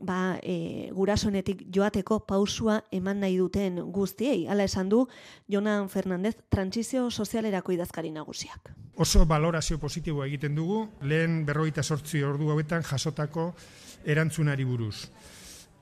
ba, 0.00 0.38
e, 0.42 0.90
gurasonetik 0.96 1.66
joateko 1.74 2.20
pausua 2.26 2.80
eman 2.92 3.20
nahi 3.20 3.36
duten 3.38 3.80
guztiei. 3.92 4.46
Hala 4.48 4.64
esan 4.64 4.88
du 4.88 5.06
Jonan 5.48 5.88
Fernandez 5.92 6.36
transizio 6.48 7.10
sozialerako 7.10 7.74
idazkari 7.76 8.10
nagusiak. 8.14 8.72
Oso 9.00 9.24
valorazio 9.26 9.78
positiboa 9.78 10.26
egiten 10.26 10.56
dugu, 10.56 10.82
lehen 11.02 11.44
berroita 11.46 11.82
sortzi 11.82 12.22
ordu 12.24 12.50
hauetan 12.50 12.84
jasotako 12.84 13.52
erantzunari 14.04 14.64
buruz. 14.64 15.08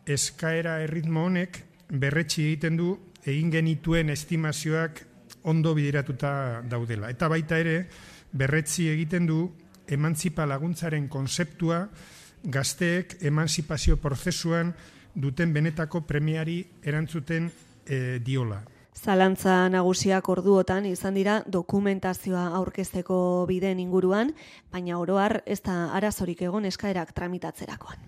Eskaera 0.07 0.81
erritmo 0.83 1.25
honek 1.27 1.63
berretsi 1.89 2.45
egiten 2.45 2.77
du 2.77 2.93
egin 3.25 3.51
genituen 3.53 4.11
estimazioak 4.11 5.05
ondo 5.49 5.75
bideratuta 5.75 6.63
daudela. 6.69 7.11
Eta 7.11 7.29
baita 7.29 7.59
ere, 7.59 7.89
berretzi 8.33 8.89
egiten 8.89 9.27
du 9.27 9.41
emantzipa 9.89 10.47
laguntzaren 10.47 11.09
konzeptua 11.09 11.87
gazteek 12.45 13.17
emantzipazio 13.25 13.97
prozesuan 13.97 14.75
duten 15.15 15.53
benetako 15.53 16.05
premiari 16.07 16.61
erantzuten 16.83 17.51
e, 17.87 18.19
diola. 18.25 18.61
Zalantza 18.99 19.69
nagusiak 19.71 20.29
orduotan 20.29 20.87
izan 20.91 21.15
dira 21.15 21.39
dokumentazioa 21.47 22.49
aurkezteko 22.59 23.47
bideen 23.51 23.79
inguruan, 23.83 24.35
baina 24.73 24.99
oroar 24.99 25.43
ez 25.47 25.61
da 25.63 25.79
arazorik 25.95 26.43
egon 26.43 26.67
eskaerak 26.67 27.15
tramitatzerakoan. 27.15 28.08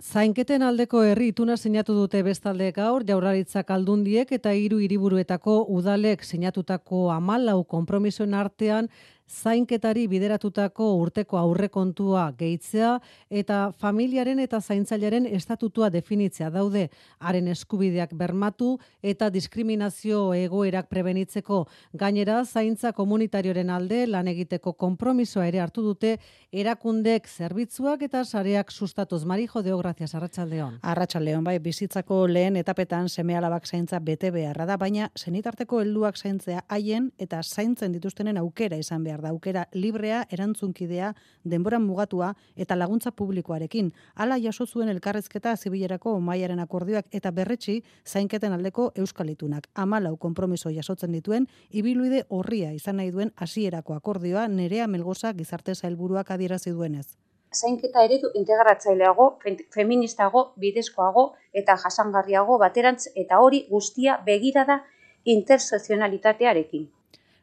Zainketen 0.00 0.62
aldeko 0.64 1.02
herri 1.04 1.26
ituna 1.28 1.58
sinatu 1.60 1.92
dute 1.92 2.22
bestalde 2.24 2.70
gaur 2.72 3.02
jaurlaritzak 3.04 3.70
aldundiek 3.74 4.30
eta 4.32 4.54
hiru 4.56 4.78
hiriburuetako 4.80 5.56
udalek 5.76 6.24
sinatutako 6.24 7.10
amalau 7.12 7.58
konpromisoen 7.74 8.32
artean 8.32 8.88
zainketari 9.30 10.06
bideratutako 10.10 10.86
urteko 10.98 11.38
aurrekontua 11.38 12.24
gehitzea 12.38 12.96
eta 13.30 13.60
familiaren 13.78 14.40
eta 14.42 14.60
zaintzailaren 14.60 15.26
estatutua 15.30 15.90
definitzea 15.90 16.50
daude. 16.50 16.88
Haren 17.20 17.48
eskubideak 17.48 18.14
bermatu 18.18 18.72
eta 19.02 19.30
diskriminazio 19.30 20.32
egoerak 20.34 20.88
prebenitzeko. 20.90 21.62
Gainera 21.94 22.42
zaintza 22.44 22.92
komunitarioren 22.92 23.70
alde 23.70 24.06
lan 24.06 24.28
egiteko 24.28 24.72
konpromisoa 24.72 25.46
ere 25.46 25.60
hartu 25.60 25.84
dute 25.86 26.16
erakundek 26.50 27.28
zerbitzuak 27.28 28.02
eta 28.02 28.24
sareak 28.24 28.72
sustatuz. 28.72 29.24
Marijo 29.24 29.62
deo 29.62 29.78
gracias. 29.78 30.14
Arratsaldeon. 30.14 30.80
Arratsaldeon 30.82 31.44
bai 31.44 31.58
bizitzako 31.62 32.26
lehen 32.26 32.56
etapetan 32.56 33.08
semealabak 33.08 33.66
zaintza 33.66 34.00
bete 34.00 34.30
beharra 34.34 34.66
da 34.66 34.76
baina 34.76 35.10
senitarteko 35.14 35.80
helduak 35.80 36.18
zaintzea 36.18 36.64
haien 36.68 37.10
eta 37.18 37.42
zaintzen 37.42 37.92
dituztenen 37.92 38.40
aukera 38.40 38.76
izan 38.76 39.04
behar 39.04 39.19
da 39.20 39.30
aukera 39.30 39.66
librea, 39.72 40.26
erantzunkidea, 40.30 41.14
denboran 41.44 41.82
mugatua 41.82 42.34
eta 42.56 42.76
laguntza 42.76 43.10
publikoarekin. 43.10 43.92
Hala 44.14 44.38
jaso 44.38 44.66
zuen 44.66 44.88
elkarrezketa 44.88 45.56
zibilerako 45.56 46.18
maiaren 46.20 46.60
akordioak 46.60 47.06
eta 47.10 47.30
berretsi 47.30 47.82
zainketen 48.06 48.52
aldeko 48.52 48.92
euskalitunak. 48.96 49.66
Amalau 49.74 50.16
konpromiso 50.16 50.70
jasotzen 50.70 51.12
dituen, 51.12 51.48
ibiluide 51.70 52.24
horria 52.28 52.72
izan 52.72 52.96
nahi 52.96 53.10
duen 53.10 53.32
hasierako 53.36 53.94
akordioa 53.94 54.48
nerea 54.48 54.86
melgoza 54.86 55.32
gizarte 55.32 55.74
zailburuak 55.74 56.30
adierazi 56.30 56.70
duenez. 56.70 57.16
Zainketa 57.50 58.04
eredu 58.06 58.28
integratzaileago, 58.38 59.40
feministago, 59.74 60.52
bidezkoago 60.56 61.32
eta 61.52 61.76
jasangarriago 61.76 62.58
baterantz 62.58 63.08
eta 63.16 63.40
hori 63.40 63.66
guztia 63.70 64.20
begirada 64.26 64.84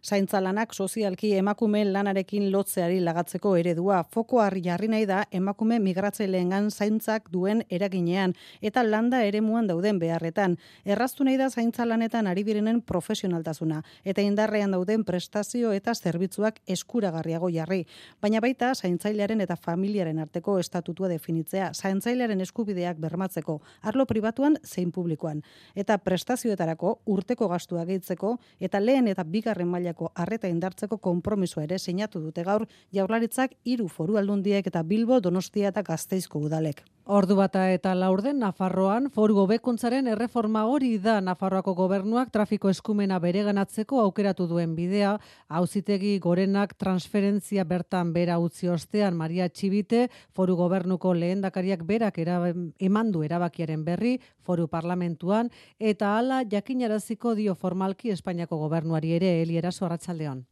intersezionalitatearekin. 0.07 0.17
Zaintzalanak 0.17 0.73
sozialki 0.73 1.35
emakume 1.35 1.83
lanarekin 1.85 2.51
lotzeari 2.51 2.99
lagatzeko 3.03 3.55
eredua. 3.57 4.03
Foko 4.03 4.39
harri 4.39 4.61
jarri 4.63 4.87
nahi 4.87 5.05
da 5.05 5.25
emakume 5.31 5.79
migratzaileengan 5.79 6.71
zaintzak 6.71 7.29
duen 7.31 7.63
eraginean 7.69 8.33
eta 8.61 8.83
landa 8.83 9.21
eremuan 9.23 9.67
dauden 9.67 9.99
beharretan. 9.99 10.57
Erraztu 10.85 11.23
nahi 11.23 11.37
da 11.37 11.49
zaintzalanetan 11.49 12.27
ari 12.27 12.43
direnen 12.43 12.81
profesionaltasuna 12.81 13.81
eta 14.05 14.21
indarrean 14.21 14.71
dauden 14.71 15.03
prestazio 15.03 15.71
eta 15.73 15.93
zerbitzuak 15.93 16.61
eskuragarriago 16.67 17.49
jarri. 17.49 17.85
Baina 18.21 18.39
baita 18.39 18.73
zaintzailearen 18.75 19.41
eta 19.41 19.55
familiaren 19.55 20.19
arteko 20.19 20.59
estatutua 20.59 21.07
definitzea, 21.07 21.71
zaintzailearen 21.73 22.41
eskubideak 22.41 22.97
bermatzeko, 22.97 23.61
arlo 23.81 24.05
pribatuan 24.05 24.57
zein 24.65 24.91
publikoan. 24.91 25.41
Eta 25.75 25.97
prestazioetarako 25.97 26.99
urteko 27.05 27.47
gastua 27.47 27.85
gehitzeko 27.85 28.37
eta 28.59 28.79
lehen 28.79 29.07
eta 29.07 29.23
bigarren 29.23 29.67
mailako 29.67 29.96
arreta 30.15 30.47
indartzeko 30.47 30.97
konpromiso 30.97 31.61
ere 31.61 31.79
sinatu 31.79 32.21
dute 32.23 32.43
gaur 32.43 32.67
jaurlaritzak 32.93 33.55
hiru 33.63 33.87
foru 33.87 34.17
aldundiek 34.17 34.67
eta 34.67 34.83
Bilbo, 34.83 35.19
Donostia 35.19 35.69
eta 35.73 35.81
Gasteizko 35.81 36.39
udalek. 36.39 36.83
Ordu 37.07 37.37
bata 37.39 37.61
eta 37.71 37.93
laurden 37.95 38.41
Nafarroan 38.43 39.05
foru 39.15 39.37
gobekuntzaren 39.37 40.09
erreforma 40.11 40.65
hori 40.67 40.97
da. 40.99 41.21
Nafarroako 41.23 41.71
gobernuak 41.77 42.33
trafiko 42.35 42.67
eskumena 42.67 43.15
bereganatzeko 43.23 44.01
aukeratu 44.01 44.43
duen 44.49 44.73
bidea, 44.75 45.13
auzitegi 45.47 46.17
gorenak 46.19 46.73
transferentzia 46.75 47.63
bertan 47.63 48.11
bera 48.11 48.35
utzi 48.43 48.67
ostean 48.67 49.15
Maria 49.15 49.47
Txibite 49.47 50.09
foru 50.35 50.57
gobernuko 50.59 51.13
lehendakariak 51.13 51.87
berak 51.87 52.19
emandu 52.19 53.23
erabakiaren 53.23 53.87
berri 53.87 54.17
foru 54.43 54.67
parlamentuan. 54.67 55.47
Eta 55.79 56.17
hala 56.17 56.43
jakinaraziko 56.43 57.35
dio 57.39 57.55
formalki 57.55 58.11
Espainiako 58.11 58.59
gobernuari 58.67 59.15
ere 59.15 59.41
Eliera 59.45 59.71
Arratsaldeon. 59.71 60.43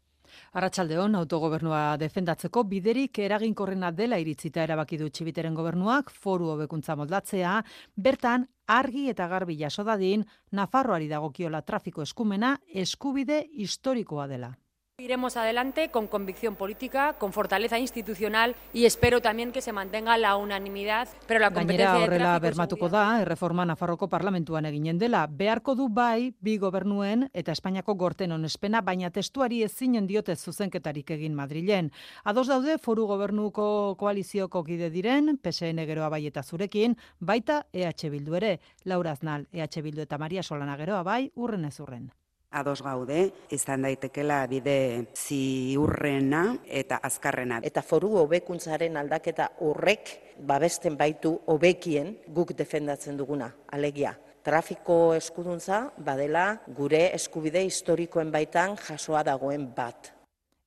Arratsaldeon 0.54 1.16
autogobernua 1.16 1.98
defendatzeko 1.98 2.64
biderik 2.64 3.20
eraginkorrena 3.20 3.92
dela 3.92 4.20
iritzita 4.20 4.64
erabaki 4.64 4.98
du 4.98 5.10
Txibiteren 5.10 5.56
gobernuak 5.56 6.12
foru 6.12 6.52
hobekuntza 6.56 6.96
moldatzea, 6.96 7.62
bertan 7.96 8.48
argi 8.68 9.10
eta 9.10 9.28
garbi 9.28 9.58
jaso 9.60 9.84
dadin 9.84 10.26
Nafarroari 10.52 11.08
dagokiola 11.08 11.62
trafiko 11.62 12.02
eskumena 12.02 12.58
eskubide 12.86 13.44
historikoa 13.54 14.28
dela. 14.28 14.56
Iremos 14.98 15.36
adelante 15.36 15.92
con 15.92 16.08
convicción 16.08 16.56
política, 16.56 17.16
con 17.20 17.34
fortaleza 17.34 17.78
institucional 17.78 18.56
y 18.72 18.86
espero 18.86 19.22
también 19.22 19.52
que 19.52 19.62
se 19.62 19.74
mantenga 19.74 20.18
la 20.18 20.38
unanimidad, 20.38 21.10
pero 21.28 21.42
la 21.42 21.52
competencia 21.52 21.92
Gainera 21.92 22.06
horrela 22.06 22.40
bermatuko 22.40 22.88
da, 22.88 23.22
erreforma 23.22 23.66
Nafarroko 23.66 24.08
parlamentuan 24.08 24.66
eginen 24.66 24.98
dela, 24.98 25.28
beharko 25.30 25.76
du 25.76 25.90
bai 25.90 26.34
bi 26.40 26.56
gobernuen 26.58 27.28
eta 27.34 27.52
Espainiako 27.52 27.98
gorten 28.00 28.32
onespena, 28.32 28.80
baina 28.80 29.12
testuari 29.12 29.64
ezinen 29.68 30.08
diote 30.08 30.38
zuzenketarik 30.38 31.12
egin 31.12 31.36
Madrilen. 31.36 31.92
Ados 32.24 32.48
daude 32.48 32.80
foru 32.80 33.04
gobernuko 33.06 33.98
koalizioko 34.00 34.64
kide 34.64 34.90
diren, 34.90 35.36
PSN 35.44 35.86
geroa 35.92 36.08
bai 36.08 36.26
eta 36.32 36.42
zurekin, 36.42 36.96
baita 37.20 37.66
EH 37.74 38.10
Bildu 38.10 38.40
ere, 38.40 38.62
Laura 38.86 39.12
Aznal, 39.12 39.50
EH 39.52 39.82
Bildu 39.84 40.08
eta 40.08 40.18
Maria 40.18 40.42
Solana 40.42 40.80
geroa 40.80 41.04
bai, 41.04 41.26
urren 41.36 41.66
ez 41.66 41.82
urren 41.82 42.14
ados 42.56 42.82
gaude, 42.82 43.30
izan 43.52 43.84
daitekela 43.86 44.40
bide 44.48 44.78
ziurrena 45.14 46.44
eta 46.66 47.02
azkarrena. 47.04 47.60
Eta 47.68 47.84
foru 47.84 48.14
hobekuntzaren 48.24 48.98
aldaketa 48.98 49.52
horrek 49.68 50.16
babesten 50.48 50.98
baitu 50.98 51.36
hobekien 51.52 52.16
guk 52.34 52.56
defendatzen 52.58 53.18
duguna, 53.20 53.52
alegia. 53.76 54.16
Trafiko 54.46 55.16
eskuduntza 55.18 55.80
badela 56.06 56.46
gure 56.78 57.08
eskubide 57.18 57.64
historikoen 57.66 58.32
baitan 58.32 58.76
jasoa 58.78 59.24
dagoen 59.26 59.72
bat. 59.76 60.12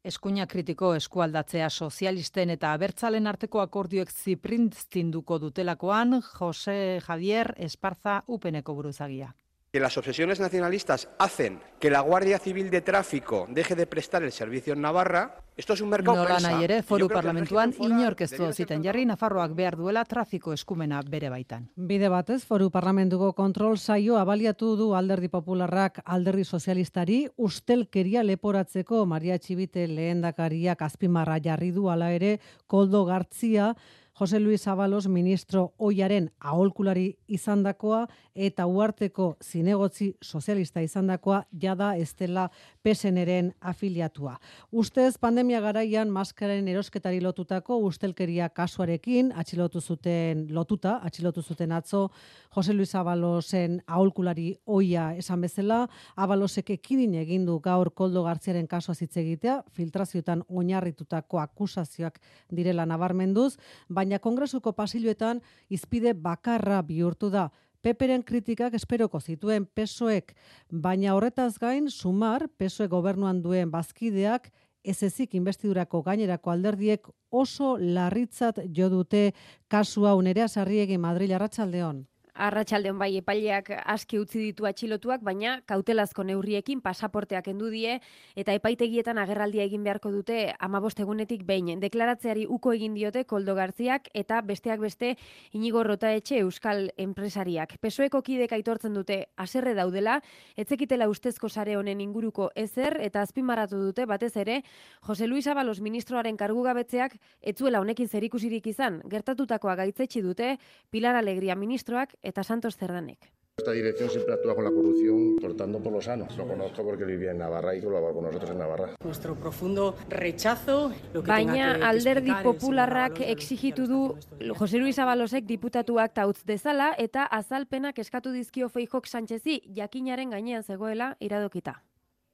Eskuina 0.08 0.46
kritiko 0.46 0.92
eskualdatzea 0.94 1.68
sozialisten 1.70 2.50
eta 2.54 2.72
abertzalen 2.72 3.26
arteko 3.26 3.60
akordioek 3.60 4.10
ziprintztinduko 4.10 5.38
dutelakoan 5.42 6.20
Jose 6.22 6.78
Javier 7.06 7.52
Esparza 7.68 8.22
upeneko 8.38 8.74
buruzagia 8.78 9.34
que 9.72 9.80
las 9.80 9.98
obsesiones 9.98 10.40
nacionalistas 10.40 11.08
hacen 11.18 11.60
que 11.78 11.90
la 11.90 12.00
Guardia 12.00 12.38
Civil 12.38 12.70
de 12.70 12.80
Tráfico 12.80 13.46
deje 13.50 13.74
de 13.74 13.86
prestar 13.86 14.22
el 14.22 14.32
servicio 14.32 14.72
en 14.72 14.80
Navarra, 14.80 15.42
esto 15.58 15.74
es 15.74 15.80
un 15.82 15.90
mercado 15.90 16.16
Nola 16.16 16.38
nahi 16.40 16.64
ere, 16.64 16.78
foru 16.86 17.08
parlamentuan 17.10 17.74
inorkeztu 17.76 18.48
ziten. 18.54 18.80
jarri 18.82 19.04
Nafarroak 19.04 19.52
behar 19.58 19.76
duela 19.76 20.04
trafiko 20.06 20.54
eskumena 20.54 21.02
bere 21.02 21.28
baitan. 21.28 21.68
Bide 21.76 22.08
batez, 22.08 22.44
foru 22.46 22.70
parlamentuko 22.70 23.34
kontrol 23.34 23.76
saio 23.76 24.16
abaliatu 24.16 24.74
du 24.76 24.94
alderdi 24.94 25.28
popularrak 25.28 26.00
alderdi 26.04 26.44
sozialistari 26.44 27.26
ustelkeria 27.36 28.22
leporatzeko. 28.22 29.04
Maria 29.04 29.38
Txibite 29.38 29.86
lehendakariak 29.86 30.80
azpimarra 30.80 31.40
jarri 31.44 31.72
du 31.72 31.90
ala 31.90 32.12
ere 32.12 32.38
Koldo 32.66 33.04
Gartzia. 33.04 33.74
Jose 34.18 34.40
Luis 34.40 34.66
Abalos 34.66 35.06
ministro 35.06 35.74
oiaren 35.78 36.32
aholkulari 36.40 37.18
izandakoa 37.28 38.08
eta 38.38 38.66
uarteko 38.66 39.36
zinegotzi 39.42 40.12
sozialista 40.22 40.80
izandakoa 40.80 41.42
jada 41.62 41.94
estela 41.98 42.48
peseneren 42.82 43.50
afiliatua. 43.60 44.36
Ustez 44.72 45.18
pandemia 45.18 45.60
garaian 45.60 46.10
maskaren 46.14 46.68
erosketari 46.68 47.20
lotutako 47.20 47.80
ustelkeria 47.88 48.48
kasuarekin 48.48 49.32
atxilotu 49.34 49.80
zuten 49.80 50.46
lotuta, 50.54 51.00
atxilotu 51.02 51.42
zuten 51.42 51.72
atzo 51.72 52.08
Jose 52.56 52.72
Luis 52.72 52.94
Abalosen 52.94 53.80
aholkulari 53.86 54.54
oia 54.66 55.10
esan 55.18 55.40
bezala, 55.42 55.86
Abalosek 56.16 56.70
ekidin 56.78 57.14
egin 57.18 57.44
du 57.46 57.58
gaur 57.60 57.90
Koldo 57.94 58.22
Gartziaren 58.24 58.66
kasua 58.66 58.94
hitz 59.00 59.16
egitea, 59.16 59.62
filtrazioetan 59.74 60.44
oinarritutako 60.48 61.40
akusazioak 61.42 62.20
direla 62.54 62.86
nabarmenduz, 62.86 63.56
baina 63.88 64.18
kongresuko 64.18 64.72
pasiluetan 64.72 65.42
izpide 65.68 66.14
bakarra 66.14 66.82
bihurtu 66.82 67.30
da. 67.30 67.48
Peperen 67.82 68.24
kritikak 68.26 68.74
esperoko 68.74 69.20
zituen 69.20 69.64
pesoek, 69.64 70.32
baina 70.70 71.14
horretaz 71.14 71.58
gain, 71.62 71.86
sumar, 71.90 72.48
pesoek 72.58 72.90
gobernuan 72.90 73.42
duen 73.42 73.70
bazkideak, 73.70 74.50
ez 74.82 75.02
ezik 75.06 75.34
investidurako 75.38 76.02
gainerako 76.02 76.50
alderdiek 76.50 77.06
oso 77.30 77.76
larritzat 77.78 78.58
jo 78.74 78.88
dute 78.90 79.32
kasua 79.68 80.14
unerea 80.18 80.48
sarriegi 80.48 80.98
Madrid 80.98 81.32
Arratsaldeon. 81.32 82.06
Arratxaldeon 82.38 82.98
bai 83.00 83.16
epaileak 83.18 83.72
aski 83.90 84.20
utzi 84.20 84.38
ditu 84.38 84.66
atxilotuak, 84.68 85.24
baina 85.26 85.56
kautelazko 85.66 86.22
neurriekin 86.22 86.78
pasaporteak 86.80 87.48
endu 87.50 87.66
die 87.72 87.96
eta 88.38 88.54
epaitegietan 88.54 89.18
agerraldia 89.18 89.64
egin 89.66 89.82
beharko 89.82 90.12
dute 90.14 90.52
amabost 90.62 91.00
egunetik 91.02 91.42
behin. 91.48 91.80
Deklaratzeari 91.82 92.46
uko 92.46 92.72
egin 92.76 92.94
diote 92.94 93.24
Koldo 93.26 93.56
Garziak 93.58 94.06
eta 94.14 94.38
besteak 94.46 94.78
beste 94.84 95.16
inigo 95.52 95.82
rota 95.82 96.12
etxe 96.14 96.38
euskal 96.44 96.92
enpresariak. 96.96 97.74
Pesoeko 97.82 98.22
kidek 98.22 98.54
aitortzen 98.54 98.94
dute 98.94 99.18
aserre 99.36 99.74
daudela, 99.74 100.20
etzekitela 100.56 101.08
ustezko 101.10 101.50
sare 101.50 101.74
honen 101.76 102.00
inguruko 102.00 102.52
ezer 102.54 103.00
eta 103.02 103.26
azpimarratu 103.26 103.82
dute 103.82 104.06
batez 104.06 104.36
ere 104.36 104.60
Jose 105.08 105.26
Luis 105.26 105.46
Abalos 105.50 105.80
ministroaren 105.80 106.36
kargu 106.38 106.62
gabetzeak 106.62 107.18
etzuela 107.42 107.82
honekin 107.82 108.06
zerikusirik 108.06 108.70
izan. 108.70 109.02
Gertatutakoa 109.10 109.74
gaitzetsi 109.82 110.22
dute 110.22 110.54
Pilar 110.90 111.18
Alegria 111.18 111.58
ministroak 111.58 112.14
eta 112.28 112.44
Santos 112.44 112.76
Cerdanek. 112.76 113.32
Esta 113.58 113.72
dirección 113.72 114.08
siempre 114.08 114.34
actúa 114.34 114.54
con 114.54 114.62
la 114.62 114.70
corrupción 114.70 115.36
cortando 115.38 115.80
por 115.80 115.92
los 115.92 116.04
sanos. 116.04 116.36
Lo 116.36 116.46
conozco 116.46 116.84
porque 116.84 117.04
vivía 117.04 117.32
en 117.32 117.38
Navarra 117.38 117.74
y 117.74 117.80
colaboraba 117.80 118.14
con 118.14 118.24
nosotros 118.26 118.50
en 118.52 118.58
Navarra. 118.58 118.90
Nuestro 119.02 119.34
profundo 119.34 119.96
rechazo. 120.08 120.92
Lo 121.12 121.24
que 121.24 121.28
Baina 121.28 121.74
alderdi 121.88 122.30
popularrak 122.44 123.20
exigitu 123.20 123.88
du 123.88 124.14
Jose 124.54 124.78
Luis 124.78 125.00
Abalosek 125.00 125.44
diputatuak 125.44 126.14
tautz 126.14 126.44
dezala 126.46 126.92
eta 126.98 127.24
azalpenak 127.24 127.98
eskatu 127.98 128.30
dizkio 128.30 128.68
Feijok 128.68 129.10
Sánchezi 129.10 129.60
jakinaren 129.74 130.30
gainean 130.30 130.62
zegoela 130.62 131.16
iradokita. 131.18 131.82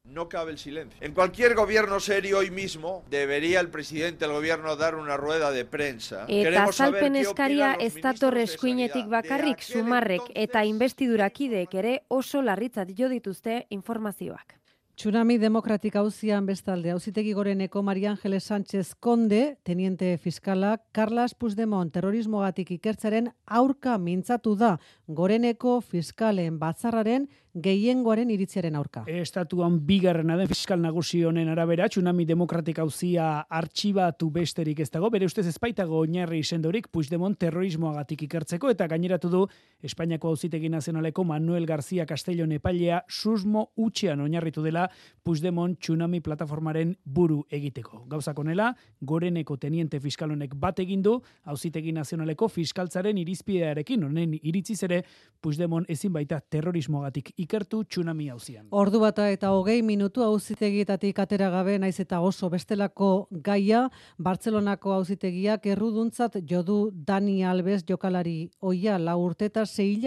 No 0.05 0.29
cabe 0.29 0.53
el 0.53 0.59
silencio. 0.59 0.99
En 1.01 1.15
cualquier 1.15 1.55
gobierno 1.55 1.99
serio 1.99 2.39
hoy 2.39 2.51
mismo 2.51 3.03
debería 3.09 3.59
el 3.61 3.71
presidente 3.71 4.27
del 4.27 4.35
gobierno 4.35 4.77
dar 4.77 4.97
una 4.97 5.17
rueda 5.17 5.51
de 5.51 5.65
prensa. 5.65 6.27
Eta 6.29 6.65
azalpen 6.65 7.17
eskaria 7.17 7.73
ez 7.81 7.97
dator 8.05 8.37
eskuinetik 8.37 9.09
bakarrik 9.09 9.65
sumarrek 9.65 10.29
eta 10.35 10.67
investidurakideek 10.69 11.75
ere 11.81 11.95
oso 12.09 12.43
larritzat 12.43 12.93
jo 12.99 13.09
dituzte 13.09 13.65
informazioak. 13.71 14.61
Tsunami 14.95 15.41
Demokratik 15.43 15.97
hauzian 15.99 16.47
bestalde, 16.47 16.93
hauzitegi 16.95 17.33
goreneko 17.35 17.83
Maria 17.83 18.13
Ángeles 18.13 18.45
Sánchez 18.45 18.95
Conde, 18.95 19.59
teniente 19.65 20.17
fiskala, 20.19 20.77
Carlas 20.93 21.35
Puigdemont 21.35 21.91
terrorismogatik 21.93 22.71
ikertzaren 22.77 23.33
aurka 23.45 23.99
mintzatu 23.99 24.55
da 24.55 24.77
goreneko 25.09 25.81
fiskalen 25.81 26.61
batzarraren 26.61 27.27
gehiengoaren 27.55 28.31
iritziaren 28.35 28.75
aurka. 28.75 29.05
Estatuan 29.07 29.81
bigarrena 29.87 30.37
den 30.39 30.49
fiskal 30.51 30.81
nagusi 30.83 31.25
honen 31.27 31.51
arabera, 31.51 31.89
tsunami 31.89 32.25
demokratik 32.27 32.79
hauzia 32.83 33.45
artxibatu 33.51 34.31
besterik 34.35 34.81
ez 34.83 34.89
dago, 34.91 35.11
bere 35.11 35.27
ustez 35.27 35.47
ezpaitago 35.51 36.01
oinarri 36.03 36.41
izendorik 36.43 36.89
Puigdemont 36.91 37.39
terrorismoagatik 37.39 38.27
ikertzeko, 38.27 38.71
eta 38.71 38.89
gaineratu 38.91 39.31
du 39.31 39.45
Espainiako 39.85 40.31
hauzitegi 40.33 40.71
nazionaleko 40.71 41.25
Manuel 41.25 41.67
García 41.67 42.07
Castellón 42.07 42.53
epailea 42.57 43.05
susmo 43.09 43.69
utxean 43.77 44.23
oinarritu 44.25 44.63
dela 44.63 44.84
dela 45.25 45.69
tsunami 45.75 46.21
plataformaren 46.21 46.95
buru 47.05 47.45
egiteko. 47.51 48.05
Gauzak 48.09 48.39
onela, 48.39 48.75
goreneko 49.01 49.57
teniente 49.57 50.01
fiskalonek 50.01 50.55
bat 50.55 50.79
egin 50.79 51.03
du 51.03 51.21
auzitegi 51.45 51.93
nazionaleko 51.93 52.49
fiskaltzaren 52.49 53.19
irizpidearekin 53.19 54.05
honen 54.05 54.35
iritziz 54.43 54.83
ere 54.83 55.03
Puigdemont 55.41 55.89
ezin 55.91 56.13
baita 56.13 56.39
terrorismogatik 56.41 57.33
ikertu 57.37 57.83
tsunami 57.85 58.31
auzian. 58.31 58.67
Ordu 58.71 59.01
bata 59.01 59.29
eta 59.31 59.51
hogei 59.53 59.83
minutu 59.83 60.23
auzitegietatik 60.25 61.19
atera 61.19 61.51
gabe 61.51 61.79
naiz 61.79 61.99
eta 62.01 62.21
oso 62.21 62.49
bestelako 62.51 63.29
gaia 63.31 63.89
Bartzelonako 64.19 64.93
auzitegiak 64.93 65.67
erruduntzat 65.67 66.39
jodu 66.49 66.91
Dani 66.95 67.43
Alves 67.45 67.85
jokalari 67.85 68.51
oia 68.61 68.99
la 68.99 69.17
urteta 69.17 69.65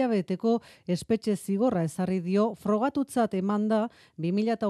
beteko 0.08 0.60
espetxe 0.86 1.36
zigorra 1.36 1.84
ezarri 1.84 2.20
dio 2.20 2.54
frogatutzat 2.54 3.34
emanda 3.34 3.88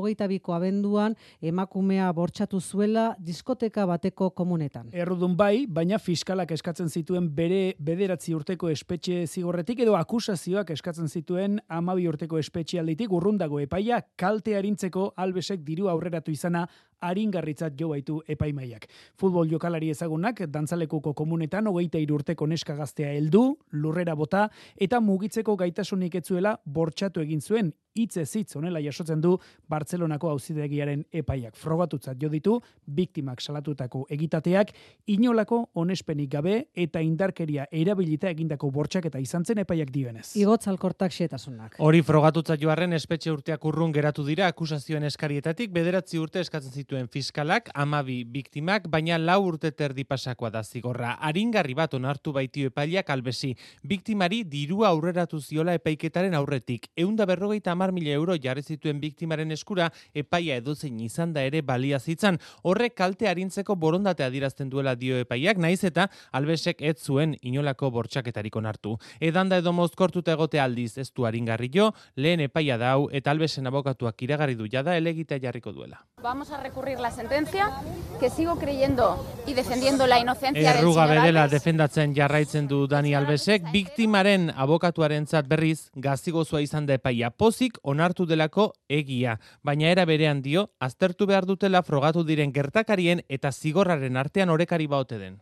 2022ko 0.01 0.55
abenduan 0.57 1.15
emakumea 1.43 2.11
bortxatu 2.13 2.61
zuela 2.61 3.15
diskoteka 3.19 3.87
bateko 3.87 4.31
komunetan. 4.31 4.89
Errudun 4.93 5.37
bai, 5.37 5.67
baina 5.67 5.99
fiskalak 5.99 6.53
eskatzen 6.57 6.89
zituen 6.89 7.29
bere 7.35 7.75
bederatzi 7.79 8.35
urteko 8.35 8.71
espetxe 8.73 9.27
zigorretik 9.27 9.81
edo 9.85 9.97
akusazioak 9.99 10.71
eskatzen 10.71 11.09
zituen 11.09 11.59
amabi 11.69 12.09
urteko 12.09 12.39
espetxe 12.39 12.81
alditik 12.81 13.13
urrundago 13.13 13.61
epaia 13.61 14.01
kalte 14.17 14.57
harintzeko 14.57 15.13
albesek 15.17 15.65
diru 15.67 15.89
aurreratu 15.89 16.33
izana 16.35 16.67
aringarritzat 17.01 17.75
jo 17.79 17.89
baitu 17.89 18.21
epaimaiak. 18.29 18.87
Futbol 19.19 19.51
jokalari 19.51 19.91
ezagunak 19.91 20.45
dantzalekuko 20.47 21.15
komunetan 21.15 21.67
hogeita 21.67 21.99
urteko 22.15 22.47
neska 22.47 22.75
gaztea 22.75 23.13
heldu, 23.13 23.59
lurrera 23.73 24.15
bota 24.15 24.49
eta 24.77 25.01
mugitzeko 25.01 25.57
gaitasunik 25.57 26.15
etzuela 26.15 26.59
bortxatu 26.65 27.21
egin 27.21 27.41
zuen 27.41 27.73
hitze 27.99 28.25
zitz 28.27 28.57
honela 28.57 28.81
jasotzen 28.83 29.21
du 29.21 29.35
Bartzelonako 29.69 30.31
auzidegiaren 30.33 31.05
epaiak. 31.13 31.57
Frogatutzat 31.59 32.19
jo 32.23 32.31
ditu 32.33 32.57
biktimak 32.87 33.43
salatutako 33.43 34.05
egitateak 34.15 34.73
inolako 35.15 35.65
onespenik 35.83 36.31
gabe 36.33 36.57
eta 36.75 37.03
indarkeria 37.05 37.67
erabilita 37.73 38.31
egindako 38.31 38.71
bortxak 38.75 39.09
eta 39.11 39.23
izan 39.23 39.45
zen 39.45 39.63
epaiak 39.65 39.91
dioenez. 39.95 40.31
Igotz 40.37 40.69
alkortak 40.69 41.15
xetasunak. 41.15 41.79
Hori 41.85 42.03
frogatutzat 42.03 42.61
joarren 42.63 42.97
espetxe 42.97 43.33
urteak 43.33 43.65
urrun 43.69 43.93
geratu 43.93 44.25
dira 44.27 44.49
akusazioen 44.53 45.09
eskarietatik 45.11 45.73
bederatzi 45.75 46.19
urte 46.23 46.41
eskatzen 46.45 46.73
zituen 46.89 47.09
fiskalak 47.13 47.69
amabi 47.75 48.25
biktimak, 48.25 48.87
baina 48.89 49.19
lau 49.19 49.43
urte 49.45 49.71
terdi 49.77 50.05
pasakoa 50.09 50.49
da 50.51 50.63
zigorra. 50.63 51.19
Aringarri 51.21 51.75
bat 51.77 51.93
onartu 51.93 52.33
baitio 52.33 52.71
epaileak 52.71 53.11
albesi. 53.11 53.55
Biktimari 53.85 54.43
dirua 54.45 54.89
aurreratu 54.89 55.39
ziola 55.39 55.75
epaiketaren 55.77 56.35
aurretik. 56.35 56.89
Eunda 56.97 57.27
berrogeita 57.27 57.73
amar 57.73 57.93
mila 57.93 58.15
euro 58.17 58.37
jarri 58.41 58.63
zituen 58.63 59.01
biktimaren 59.01 59.53
eskura 59.53 59.91
epaia 60.15 60.57
edozein 60.57 60.99
izan 61.01 61.35
da 61.35 61.43
ere 61.45 61.61
balia 61.61 61.99
zitzan. 62.01 62.39
Horrek 62.63 62.95
kalte 62.97 63.29
harintzeko 63.29 63.77
borondate 63.77 64.25
adirazten 64.25 64.71
duela 64.71 64.95
dio 64.97 65.19
epaiak, 65.21 65.59
naiz 65.59 65.85
eta 65.85 66.09
albesek 66.33 66.81
ez 66.81 66.97
zuen 67.05 67.37
inolako 67.43 67.91
bortxaketarik 67.91 68.57
onartu. 68.57 68.97
Edanda 69.21 69.61
edo 69.61 69.75
mozkortuta 69.77 70.33
egote 70.33 70.61
aldiz 70.61 70.97
ez 70.97 71.11
du 71.13 71.29
haringarri 71.29 71.69
jo, 71.75 71.93
lehen 72.17 72.41
epaia 72.49 72.79
dau 72.81 73.11
eta 73.13 73.31
albesen 73.31 73.67
abokatuak 73.67 74.23
iragarri 74.23 74.57
du 74.57 74.73
jada 74.73 74.97
elegita 74.97 75.37
jarriko 75.37 75.77
duela. 75.77 76.01
Vamos 76.23 76.51
a 76.51 76.57
recurrir 76.57 76.99
la 76.99 77.13
sentencia, 77.13 77.71
que 78.19 78.29
sigo 78.29 78.59
creyendo 78.59 79.25
y 79.47 79.55
defendiendo 79.55 80.07
la 80.09 80.19
inocencia 80.19 80.73
del 80.73 80.81
Erruga 80.81 81.07
bedela 81.07 81.47
defendatzen 81.47 82.15
jarraitzen 82.15 82.67
du 82.67 82.89
Dani 82.91 83.15
Albesek, 83.15 83.71
biktimaren 83.71 84.51
abokatuarentzat 84.51 85.47
berriz 85.47 85.91
gazigozua 85.95 86.61
izan 86.61 86.89
da 86.91 86.97
epaia 86.99 87.31
pozik 87.31 87.79
onartu 87.83 88.27
delako 88.27 88.73
egia, 88.89 89.39
baina 89.63 89.93
era 89.95 90.05
berean 90.11 90.43
dio 90.43 90.71
aztertu 90.81 91.29
behar 91.31 91.47
dutela 91.47 91.85
frogatu 91.87 92.25
diren 92.27 92.53
gertakarien 92.53 93.23
eta 93.29 93.53
zigorraren 93.53 94.17
artean 94.17 94.51
orekari 94.51 94.89
baote 94.91 95.19
den. 95.19 95.39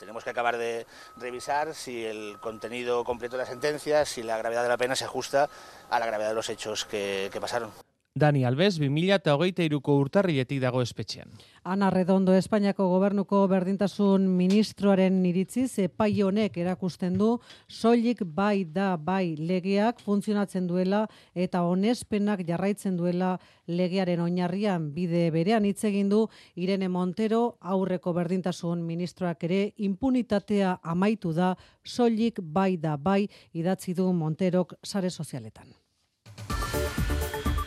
Tenemos 0.00 0.24
que 0.24 0.30
acabar 0.30 0.58
de 0.58 0.86
revisar 1.16 1.74
si 1.74 2.04
el 2.04 2.38
contenido 2.40 3.04
completo 3.04 3.36
de 3.36 3.42
la 3.44 3.48
sentencia, 3.48 4.04
si 4.04 4.22
la 4.24 4.38
gravedad 4.38 4.62
de 4.64 4.68
la 4.68 4.78
pena 4.78 4.96
se 4.96 5.04
ajusta 5.04 5.48
a 5.90 5.98
la 6.00 6.06
gravedad 6.06 6.30
de 6.30 6.34
los 6.34 6.48
hechos 6.48 6.84
que, 6.84 7.30
que 7.32 7.40
pasaron. 7.40 7.70
Dani 8.18 8.44
Albes 8.44 8.80
2023ko 8.80 9.94
urtarriletik 10.02 10.60
dago 10.60 10.82
espetxean. 10.82 11.30
Ana 11.62 11.90
Redondo 11.94 12.34
Espainiako 12.34 12.88
gobernuko 12.90 13.44
berdintasun 13.50 14.26
ministroaren 14.38 15.20
iritziz 15.28 15.78
epai 15.84 16.10
honek 16.26 16.56
erakusten 16.58 17.18
du 17.20 17.30
soilik 17.68 18.24
bai 18.24 18.64
da 18.64 18.96
bai 18.96 19.36
legeak 19.38 20.02
funtzionatzen 20.04 20.66
duela 20.66 21.04
eta 21.34 21.62
onespenak 21.62 22.44
jarraitzen 22.48 22.96
duela 22.98 23.36
legearen 23.66 24.20
oinarrian 24.26 24.90
bide 24.94 25.28
berean 25.30 25.64
hitz 25.68 25.84
egin 25.84 26.08
du 26.10 26.26
Irene 26.56 26.88
Montero 26.88 27.58
aurreko 27.60 28.14
berdintasun 28.16 28.82
ministroak 28.86 29.44
ere 29.50 29.64
impunitatea 29.76 30.78
amaitu 30.82 31.32
da 31.32 31.54
soilik 31.84 32.40
bai 32.42 32.76
da 32.76 32.96
bai 32.96 33.28
idatzi 33.52 33.94
du 33.94 34.12
Monterok 34.12 34.74
sare 34.82 35.10
sozialetan. 35.10 35.87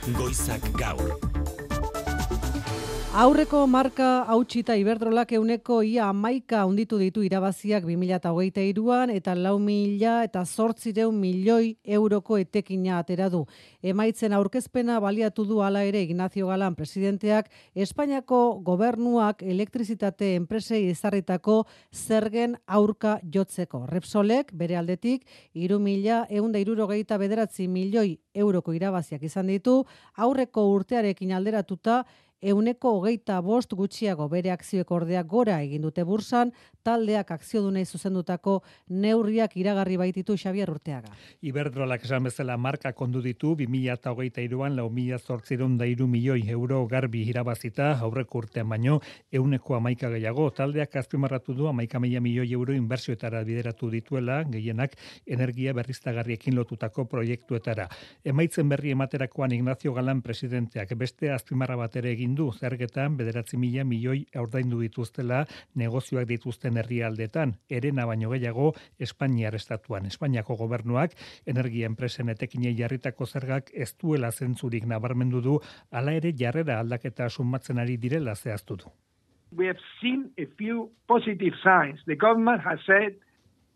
Goizak 0.09 0.61
gaur. 0.77 1.30
Aurreko 3.11 3.65
marka 3.67 4.23
hautsita 4.31 4.77
Iberdrolak 4.79 5.33
euneko 5.35 5.81
ia 5.83 6.05
amaika 6.07 6.61
unditu 6.63 6.95
ditu 6.95 7.25
irabaziak 7.27 7.83
2008an 7.83 9.11
eta 9.11 9.33
lau 9.35 9.57
mila 9.59 10.13
eta 10.23 10.45
zortzireun 10.45 11.17
milioi 11.19 11.75
euroko 11.83 12.37
etekina 12.39 13.01
atera 13.01 13.27
du. 13.27 13.41
Emaitzen 13.83 14.31
aurkezpena 14.31 15.01
baliatu 15.03 15.43
du 15.43 15.59
hala 15.59 15.83
ere 15.83 16.05
Ignacio 16.05 16.47
Galan 16.47 16.79
presidenteak 16.79 17.51
Espainiako 17.75 18.61
gobernuak 18.63 19.43
elektrizitate 19.43 20.37
enpresei 20.37 20.85
ezarritako 20.93 21.65
zergen 21.91 22.55
aurka 22.65 23.19
jotzeko. 23.27 23.87
Repsolek 23.91 24.55
bere 24.55 24.79
aldetik 24.79 25.27
iru 25.51 25.83
mila 25.83 26.23
eunda 26.29 26.63
irurogeita 26.63 27.19
bederatzi 27.19 27.67
milioi 27.67 28.21
euroko 28.33 28.71
irabaziak 28.71 29.27
izan 29.27 29.51
ditu 29.51 29.81
aurreko 30.15 30.69
urtearekin 30.71 31.35
alderatuta 31.35 32.05
euneko 32.41 32.95
hogeita 32.97 33.39
bost 33.45 33.73
gutxiago 33.77 34.27
bere 34.29 34.51
akzioek 34.51 34.91
ordea 34.91 35.21
gora 35.23 35.61
egin 35.61 35.85
dute 35.85 36.03
bursan, 36.03 36.51
taldeak 36.83 37.31
akziodunei 37.31 37.83
zuzendutako 37.85 38.61
neurriak 38.89 39.55
iragarri 39.57 39.97
baititu 40.01 40.35
Xabier 40.37 40.71
Urteaga. 40.73 41.13
Iberdrolak 41.45 42.05
esan 42.05 42.25
bezala 42.25 42.57
marka 42.57 42.93
kondu 42.97 43.21
ditu 43.21 43.53
2008an 43.59 44.75
lau 44.79 44.89
mila 44.89 45.19
zortziron 45.19 45.77
da 45.77 45.85
iru 45.85 46.07
milioi 46.07 46.41
euro 46.49 46.85
garbi 46.87 47.21
irabazita 47.29 47.91
aurreko 48.01 48.41
urtean 48.41 48.69
baino 48.69 48.99
euneko 49.31 49.75
amaika 49.77 50.09
gehiago. 50.09 50.49
Taldeak 50.49 50.95
azpimarratu 50.95 51.53
du 51.53 51.67
amaika 51.67 51.99
mila 51.99 52.19
milioi 52.19 52.51
euro 52.53 52.73
inbertsioetara 52.73 53.43
bideratu 53.45 53.91
dituela 53.91 54.41
gehienak 54.43 54.97
energia 55.27 55.73
berriztagarriekin 55.77 56.55
lotutako 56.55 57.05
proiektuetara. 57.05 57.87
Emaitzen 58.25 58.69
berri 58.69 58.91
ematerakoan 58.97 59.51
Ignacio 59.51 59.93
Galan 59.93 60.21
presidenteak 60.21 60.95
beste 60.97 61.31
azpimarra 61.31 61.77
bat 61.77 61.95
ere 62.01 62.11
egin 62.11 62.30
du 62.35 62.51
zergetan 62.51 63.17
bederatzi 63.17 63.57
mila 63.57 63.83
milioi 63.83 64.25
ordaindu 64.37 64.79
dituztela 64.81 65.45
negozioak 65.75 66.27
dituzten 66.27 66.77
herrialdetan, 66.77 67.55
erena 67.69 68.05
baino 68.05 68.31
gehiago 68.31 68.73
Espainiar 68.99 69.55
estatuan. 69.55 70.05
Espainiako 70.05 70.57
gobernuak 70.63 71.15
energia 71.45 71.87
enpresen 71.91 72.29
etekinei 72.29 72.73
jarritako 72.77 73.25
zergak 73.25 73.71
ez 73.73 73.93
duela 74.01 74.31
zentzurik 74.31 74.85
nabarmendu 74.85 75.41
du, 75.41 75.59
hala 75.91 76.13
ere 76.13 76.33
jarrera 76.37 76.79
aldaketa 76.79 77.29
sumatzen 77.29 77.79
ari 77.79 77.97
direla 77.97 78.35
zehaztu 78.35 78.75
du. 78.75 78.91
we 79.55 79.67
have 79.67 79.77
seen 80.01 80.31
a 80.37 80.45
few 80.57 80.89
positive 81.07 81.53
signs. 81.63 81.99
The 82.05 82.15
government 82.15 82.61
has 82.61 82.79
said 82.85 83.15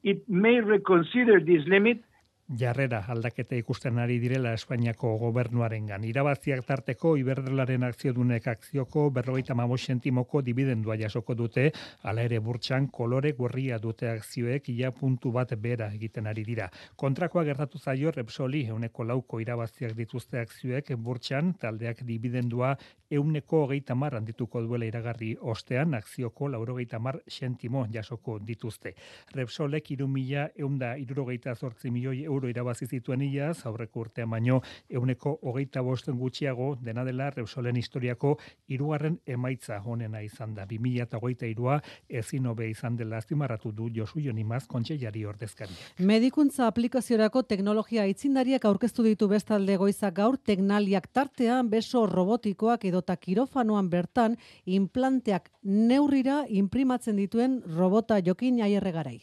it 0.03 0.27
may 0.29 0.61
reconsider 0.61 1.39
this 1.39 1.63
limit 1.67 2.03
jarrera 2.47 2.99
aldaketa 3.09 3.57
ikusten 3.57 3.97
ari 3.99 4.19
direla 4.21 4.51
Espainiako 4.53 5.15
gobernuarengan. 5.17 6.03
Irabaziak 6.05 6.61
tarteko 6.65 7.15
Iberdrolaren 7.17 7.83
akziodunek 7.87 8.47
akzioko 8.47 9.09
berrogeita 9.09 9.55
mamo 9.55 9.77
sentimoko 9.77 10.41
dibidendua 10.45 10.97
jasoko 10.97 11.33
dute, 11.35 11.71
hala 12.03 12.21
ere 12.21 12.39
burtsan 12.39 12.87
kolore 12.93 13.31
gorria 13.33 13.79
dute 13.79 14.09
akzioek 14.09 14.69
ia 14.69 14.91
puntu 14.91 15.31
bat 15.31 15.55
bera 15.57 15.89
egiten 15.93 16.27
ari 16.27 16.43
dira. 16.45 16.69
Kontrakoa 16.95 17.43
gertatu 17.43 17.79
zaio 17.79 18.11
Repsoli 18.11 18.65
euneko 18.67 19.03
lauko 19.03 19.39
irabaziak 19.41 19.95
dituzte 19.97 20.39
akzioek 20.39 20.93
burtsan 20.97 21.53
taldeak 21.59 22.03
dibidendua 22.05 22.75
euneko 23.09 23.63
hogeita 23.65 23.95
mar 23.95 24.15
handituko 24.15 24.61
duela 24.61 24.85
iragarri 24.85 25.35
ostean 25.41 25.93
akzioko 25.93 26.47
laurogeita 26.49 26.99
mar 26.99 27.19
sentimo 27.27 27.85
jasoko 27.91 28.37
dituzte. 28.39 28.93
Repsolek 29.33 29.91
iru 29.91 30.07
mila 30.07 30.49
eunda 30.55 30.95
irurogeita 30.97 31.55
zortzi 31.55 31.91
milioi 31.91 32.25
euro 32.35 32.49
irabazi 32.51 32.85
zituen 32.85 33.23
iaz, 33.25 33.65
aurreko 33.65 34.05
urtean 34.05 34.29
baino 34.29 34.61
euneko 34.89 35.37
hogeita 35.41 35.81
bosten 35.85 36.19
gutxiago 36.19 36.75
dena 36.83 37.05
dela 37.07 37.29
Repsolen 37.33 37.79
historiako 37.79 38.35
hirugarren 38.67 39.19
emaitza 39.25 39.79
honena 39.83 40.21
izan 40.21 40.53
da. 40.55 40.65
2008 40.69 41.49
irua 41.49 41.79
ezin 42.09 42.45
hobe 42.51 42.69
izan 42.69 42.97
dela 42.99 43.17
azpimarratu 43.21 43.71
du 43.71 43.89
Josu 43.95 44.19
Jonimaz 44.19 44.65
kontxeilari 44.67 45.25
ordezkari. 45.25 45.75
Medikuntza 45.99 46.67
aplikaziorako 46.67 47.43
teknologia 47.43 48.03
aitzindariak 48.03 48.65
aurkeztu 48.65 49.05
ditu 49.07 49.29
bestalde 49.31 49.77
goizak 49.81 50.15
gaur 50.19 50.37
teknaliak 50.37 51.07
tartean 51.13 51.69
beso 51.69 52.05
robotikoak 52.11 52.85
edota 52.91 53.15
kirofanoan 53.15 53.89
bertan 53.89 54.37
implanteak 54.65 55.51
neurrira 55.63 56.43
imprimatzen 56.49 57.17
dituen 57.21 57.61
robota 57.77 58.19
jokin 58.19 58.61
aierregarai. 58.61 59.19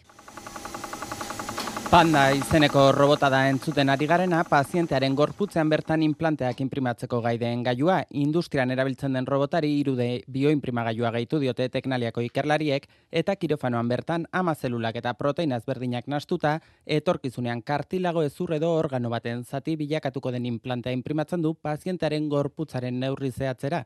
Panda 1.93 2.31
izeneko 2.33 2.87
robota 2.97 3.29
da 3.29 3.43
entzuten 3.51 3.91
ari 3.93 4.07
garena, 4.09 4.39
pazientearen 4.49 5.13
gorputzean 5.13 5.69
bertan 5.69 6.01
implanteak 6.07 6.63
imprimatzeko 6.65 7.19
gaideen 7.21 7.61
gailua, 7.67 7.99
industrian 8.17 8.71
erabiltzen 8.73 9.13
den 9.13 9.27
robotari 9.29 9.69
irude 9.83 10.07
bioimprimagailua 10.25 11.11
gaitu 11.13 11.37
diote 11.43 11.67
teknaliako 11.75 12.25
ikerlariek, 12.25 12.87
eta 13.21 13.35
kirofanoan 13.37 13.91
bertan 13.93 14.25
ama 14.33 14.55
zelulak 14.55 14.97
eta 15.03 15.13
proteinaz 15.19 15.67
berdinak 15.67 16.09
nastuta, 16.09 16.55
etorkizunean 16.87 17.61
kartilago 17.61 18.23
ezur 18.25 18.55
edo 18.57 18.73
organo 18.79 19.11
baten 19.13 19.45
zati 19.45 19.77
bilakatuko 19.77 20.33
den 20.33 20.47
implantea 20.49 20.97
imprimatzen 20.97 21.45
du 21.45 21.53
pazientearen 21.53 22.31
gorputzaren 22.33 23.05
neurri 23.05 23.35
zehatzera, 23.37 23.83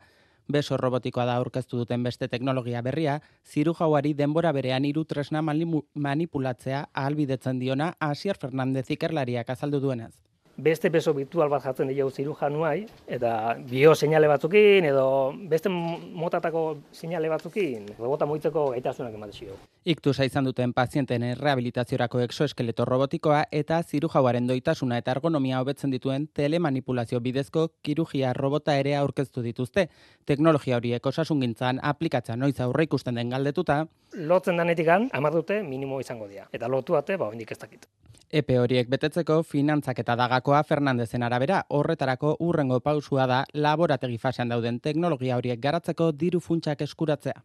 beso 0.49 0.77
robotikoa 0.77 1.25
da 1.27 1.37
aurkeztu 1.37 1.79
duten 1.83 2.03
beste 2.03 2.29
teknologia 2.29 2.83
berria, 2.83 3.21
ziru 3.45 3.75
jauari 3.75 4.15
denbora 4.15 4.53
berean 4.53 4.85
hiru 4.85 5.05
tresna 5.05 5.43
manipulatzea 5.43 6.87
ahalbidetzen 6.93 7.59
diona 7.59 7.95
Asier 8.01 8.37
Fernandez 8.37 8.91
ikerlariak 8.91 9.51
azaldu 9.51 9.81
duenez 9.81 10.26
beste 10.57 10.91
beso 10.91 11.13
virtual 11.15 11.49
bat 11.53 11.63
jartzen 11.63 11.89
dira 11.89 12.09
ziru 12.11 12.35
januai, 12.35 12.87
eta 13.07 13.57
bio 13.71 13.95
seinale 13.95 14.29
batzukin, 14.29 14.85
edo 14.85 15.35
beste 15.49 15.69
motatako 15.69 16.79
seinale 16.93 17.29
batzukin, 17.29 17.87
robota 17.99 18.27
moitzeko 18.27 18.71
gaitasunak 18.71 19.15
ematezio. 19.15 19.57
Iktusa 19.85 20.25
izan 20.27 20.45
duten 20.49 20.73
pazienten 20.75 21.23
rehabilitaziorako 21.39 22.21
exoeskeleto 22.25 22.85
robotikoa 22.85 23.45
eta 23.53 23.83
ziru 23.83 24.09
jauaren 24.13 24.49
doitasuna 24.49 24.99
eta 24.99 25.13
ergonomia 25.15 25.61
hobetzen 25.61 25.93
dituen 25.95 26.27
telemanipulazio 26.35 27.21
bidezko 27.21 27.69
kirugia 27.83 28.33
robota 28.33 28.75
ere 28.77 28.97
aurkeztu 28.97 29.43
dituzte. 29.43 29.89
Teknologia 30.27 30.81
horiek 30.81 31.07
osasungintzan 31.07 31.79
aplikatza 31.83 32.37
noiz 32.37 32.59
aurre 32.61 32.89
ikusten 32.89 33.15
den 33.15 33.31
galdetuta. 33.31 33.85
Lotzen 34.17 34.57
danetikan, 34.57 35.11
amar 35.13 35.33
dute 35.33 35.63
minimo 35.63 36.01
izango 36.01 36.27
dira. 36.27 36.49
Eta 36.53 36.69
lotu 36.69 36.97
ate, 36.97 37.17
ba, 37.17 37.31
ez 37.37 37.59
dakit. 37.59 37.87
Epe 38.31 38.57
horiek 38.59 38.89
betetzeko 38.91 39.43
finantzak 39.47 40.01
eta 40.03 40.17
dagakoa 40.19 40.65
Fernandezen 40.67 41.23
arabera 41.23 41.61
horretarako 41.71 42.37
urrengo 42.43 42.81
pausua 42.81 43.27
da 43.31 43.45
laborategi 43.55 44.19
fasean 44.19 44.49
dauden 44.51 44.81
teknologia 44.81 45.37
horiek 45.37 45.61
garatzeko 45.61 46.11
diru 46.13 46.41
funtsak 46.41 46.83
eskuratzea. 46.83 47.43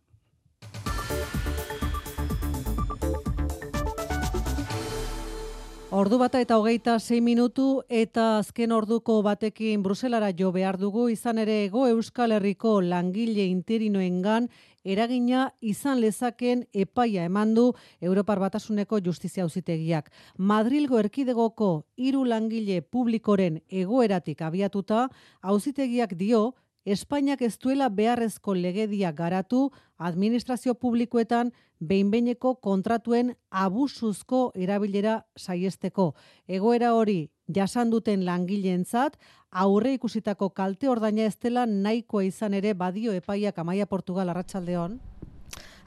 Ordu 5.91 6.17
bata 6.17 6.39
eta 6.39 6.55
hogeita 6.55 6.93
6 7.03 7.17
minutu 7.21 7.83
eta 7.89 8.37
azken 8.39 8.71
orduko 8.71 9.17
batekin 9.21 9.83
Bruselara 9.83 10.29
jo 10.31 10.53
behar 10.55 10.77
dugu 10.79 11.09
izan 11.11 11.37
ere 11.37 11.65
ego 11.65 11.83
Euskal 11.89 12.31
Herriko 12.31 12.77
langile 12.81 13.43
interinoengan 13.45 14.47
eragina 14.83 15.51
izan 15.61 15.99
lezaken 16.01 16.65
epaia 16.73 17.25
emandu 17.25 17.73
Europar 18.01 18.39
Batasuneko 18.39 18.99
Justizia 18.99 19.43
Auzitegiak. 19.43 20.11
Madrilgo 20.37 20.99
erkidegoko 20.99 21.85
hiru 21.97 22.25
langile 22.25 22.81
publikoren 22.81 23.61
egoeratik 23.69 24.41
abiatuta 24.41 25.07
Auzitegiak 25.41 26.15
dio 26.17 26.53
Espainiak 26.85 27.43
ez 27.45 27.59
duela 27.61 27.89
beharrezko 27.93 28.55
legedia 28.57 29.11
garatu 29.11 29.69
administrazio 29.97 30.73
publikoetan 30.73 31.51
behinbeineko 31.81 32.55
kontratuen 32.61 33.33
abusuzko 33.49 34.51
erabilera 34.55 35.21
saiesteko. 35.37 36.13
Egoera 36.47 36.93
hori 36.93 37.19
jasan 37.51 37.91
duten 37.91 38.25
langileentzat 38.25 39.17
aurre 39.51 39.93
ikusitako 39.97 40.51
kalte 40.55 40.89
ordaina 40.89 41.27
ez 41.27 41.37
dela 41.41 41.65
nahikoa 41.65 42.23
izan 42.29 42.53
ere 42.53 42.73
badio 42.73 43.13
epaiak 43.17 43.57
Amaia 43.59 43.85
Portugal 43.85 44.29
Arratsaldeon. 44.29 44.99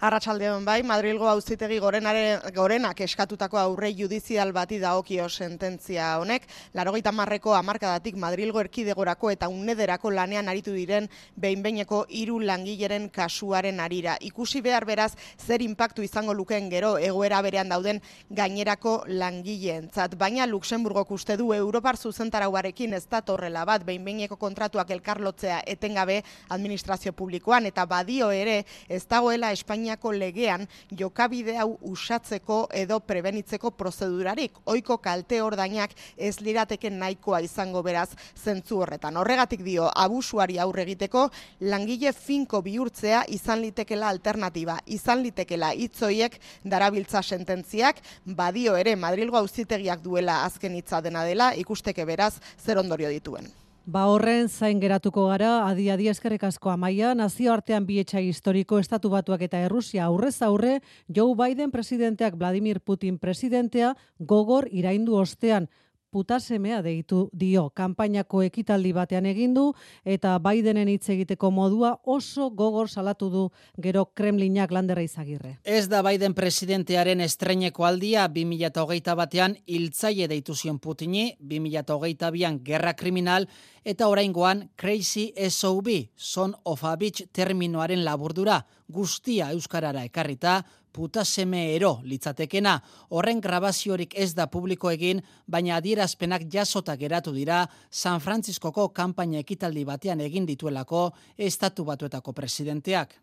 Arratsaldeon 0.03 0.65
bai, 0.67 0.83
Madrilgo 0.83 1.29
auzitegi 1.31 1.77
gorenaren 1.79 2.41
gorenak 2.55 2.99
eskatutako 3.05 3.59
aurre 3.61 3.93
judizial 3.95 4.51
bati 4.53 4.81
dagokio 4.83 5.29
sententzia 5.29 6.19
honek, 6.19 6.49
80 6.75 7.55
hamarkadatik 7.55 8.17
Madrilgo 8.19 8.59
erkidegorako 8.61 9.31
eta 9.31 9.49
unederako 9.49 10.11
lanean 10.11 10.49
aritu 10.49 10.75
diren 10.75 11.07
behinbeineko 11.37 12.07
hiru 12.09 12.41
langileren 12.41 13.09
kasuaren 13.09 13.79
arira. 13.81 14.17
Ikusi 14.21 14.61
behar 14.63 14.85
beraz 14.85 15.13
zer 15.39 15.63
inpaktu 15.63 16.03
izango 16.03 16.35
lukeen 16.35 16.69
gero 16.71 16.97
egoera 16.99 17.41
berean 17.43 17.69
dauden 17.69 18.03
gainerako 18.31 19.05
langileentzat, 19.07 20.19
baina 20.19 20.47
Luxemburgok 20.47 21.11
uste 21.13 21.37
du 21.37 21.53
Europar 21.55 21.97
zuzentarauarekin 21.97 22.95
ez 22.95 23.07
datorrela 23.07 23.65
bat 23.65 23.87
behinbeineko 23.87 24.37
kontratuak 24.37 24.91
elkarlotzea 24.91 25.63
etengabe 25.67 26.23
administrazio 26.49 27.13
publikoan 27.13 27.67
eta 27.67 27.87
badio 27.87 28.33
ere 28.35 28.65
ez 28.89 29.05
dagoela 29.07 29.53
Espainia 29.53 29.84
Espainiako 29.85 30.13
legean 30.17 30.63
jokabide 30.97 31.59
hau 31.61 31.77
usatzeko 31.85 32.69
edo 32.73 33.01
prebenitzeko 33.05 33.71
prozedurarik. 33.77 34.53
Oiko 34.65 34.97
kalte 34.99 35.43
ordainak 35.45 35.91
ez 36.17 36.41
lirateke 36.41 36.89
nahikoa 36.91 37.43
izango 37.45 37.83
beraz 37.83 38.09
zentzu 38.35 38.79
horretan. 38.81 39.17
Horregatik 39.17 39.61
dio 39.63 39.91
abusuari 39.95 40.57
aurre 40.59 40.87
egiteko 40.87 41.27
langile 41.61 42.13
finko 42.13 42.63
bihurtzea 42.63 43.25
izan 43.29 43.61
litekela 43.61 44.09
alternatiba. 44.09 44.79
Izan 44.87 45.21
litekela 45.23 45.75
hitzoiek 45.75 46.39
darabiltza 46.65 47.23
sententziak 47.23 48.01
badio 48.25 48.77
ere 48.77 48.97
Madrilgo 48.97 49.37
auzitegiak 49.37 50.01
duela 50.01 50.45
azken 50.47 50.81
hitza 50.81 51.03
dena 51.05 51.27
dela 51.29 51.53
ikusteke 51.55 52.09
beraz 52.09 52.39
zer 52.65 52.81
ondorio 52.81 53.13
dituen. 53.13 53.53
Ba 53.85 54.07
horren 54.09 54.47
zain 54.49 54.79
geratuko 54.81 55.27
gara, 55.29 55.67
adi 55.69 55.91
adi 55.93 56.07
eskerrik 56.09 56.47
asko 56.49 56.71
amaia, 56.73 57.11
nazio 57.15 57.53
artean 57.53 57.85
bietxa 57.85 58.23
historiko 58.25 58.79
estatu 58.81 59.11
batuak 59.13 59.43
eta 59.45 59.61
Errusia 59.61 60.07
aurrez 60.07 60.41
aurre, 60.41 60.79
Joe 61.15 61.35
Biden 61.37 61.71
presidenteak 61.71 62.39
Vladimir 62.41 62.81
Putin 62.81 63.19
presidentea 63.19 63.93
gogor 64.19 64.71
iraindu 64.73 65.19
ostean, 65.21 65.69
putasemea 66.15 66.79
deitu 66.85 67.25
dio 67.35 67.65
kanpainako 67.75 68.45
ekitaldi 68.47 68.93
batean 68.95 69.27
egin 69.27 69.55
du 69.57 69.65
eta 70.07 70.37
Bidenen 70.45 70.91
hitz 70.93 71.09
egiteko 71.11 71.51
modua 71.51 71.91
oso 72.17 72.51
gogor 72.55 72.91
salatu 72.91 73.31
du 73.33 73.43
gero 73.83 74.05
Kremlinak 74.15 74.71
landerra 74.71 75.03
izagirre. 75.03 75.57
Ez 75.65 75.89
da 75.91 76.05
Biden 76.07 76.37
presidentearen 76.39 77.25
estreineko 77.25 77.89
aldia 77.89 78.29
2021 78.31 79.17
batean 79.19 79.57
hiltzaile 79.67 80.29
deitu 80.31 80.55
zion 80.55 80.79
Putini, 80.79 81.33
2022an 81.41 82.61
gerra 82.63 82.95
kriminal 82.95 83.49
eta 83.85 84.07
oraingoan 84.09 84.69
Crazy 84.77 85.33
SOB, 85.51 85.91
Son 86.15 86.55
of 86.65 86.85
a 86.85 86.95
Beach 86.97 87.27
terminoaren 87.33 88.05
laburdura, 88.05 88.63
guztia 88.89 89.51
euskarara 89.51 90.05
ekarrita, 90.07 90.61
puta 90.94 91.24
seme 91.26 91.76
ero 91.76 92.00
litzatekena. 92.04 92.80
Horren 93.10 93.42
grabaziorik 93.42 94.14
ez 94.18 94.34
da 94.34 94.48
publiko 94.48 94.92
egin, 94.92 95.22
baina 95.48 95.78
adierazpenak 95.78 96.48
jasota 96.52 96.96
geratu 96.96 97.32
dira 97.32 97.66
San 97.90 98.20
Franciscoko 98.20 98.90
kanpaina 98.90 99.40
ekitaldi 99.40 99.86
batean 99.86 100.22
egin 100.22 100.46
dituelako 100.46 101.12
estatu 101.38 101.86
batuetako 101.86 102.34
presidenteak. 102.34 103.16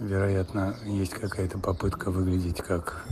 Вероятно, 0.00 0.76
есть 0.86 1.12
какая-то 1.12 1.58
попытка 1.58 2.10
выглядеть 2.12 2.58
как 2.58 3.04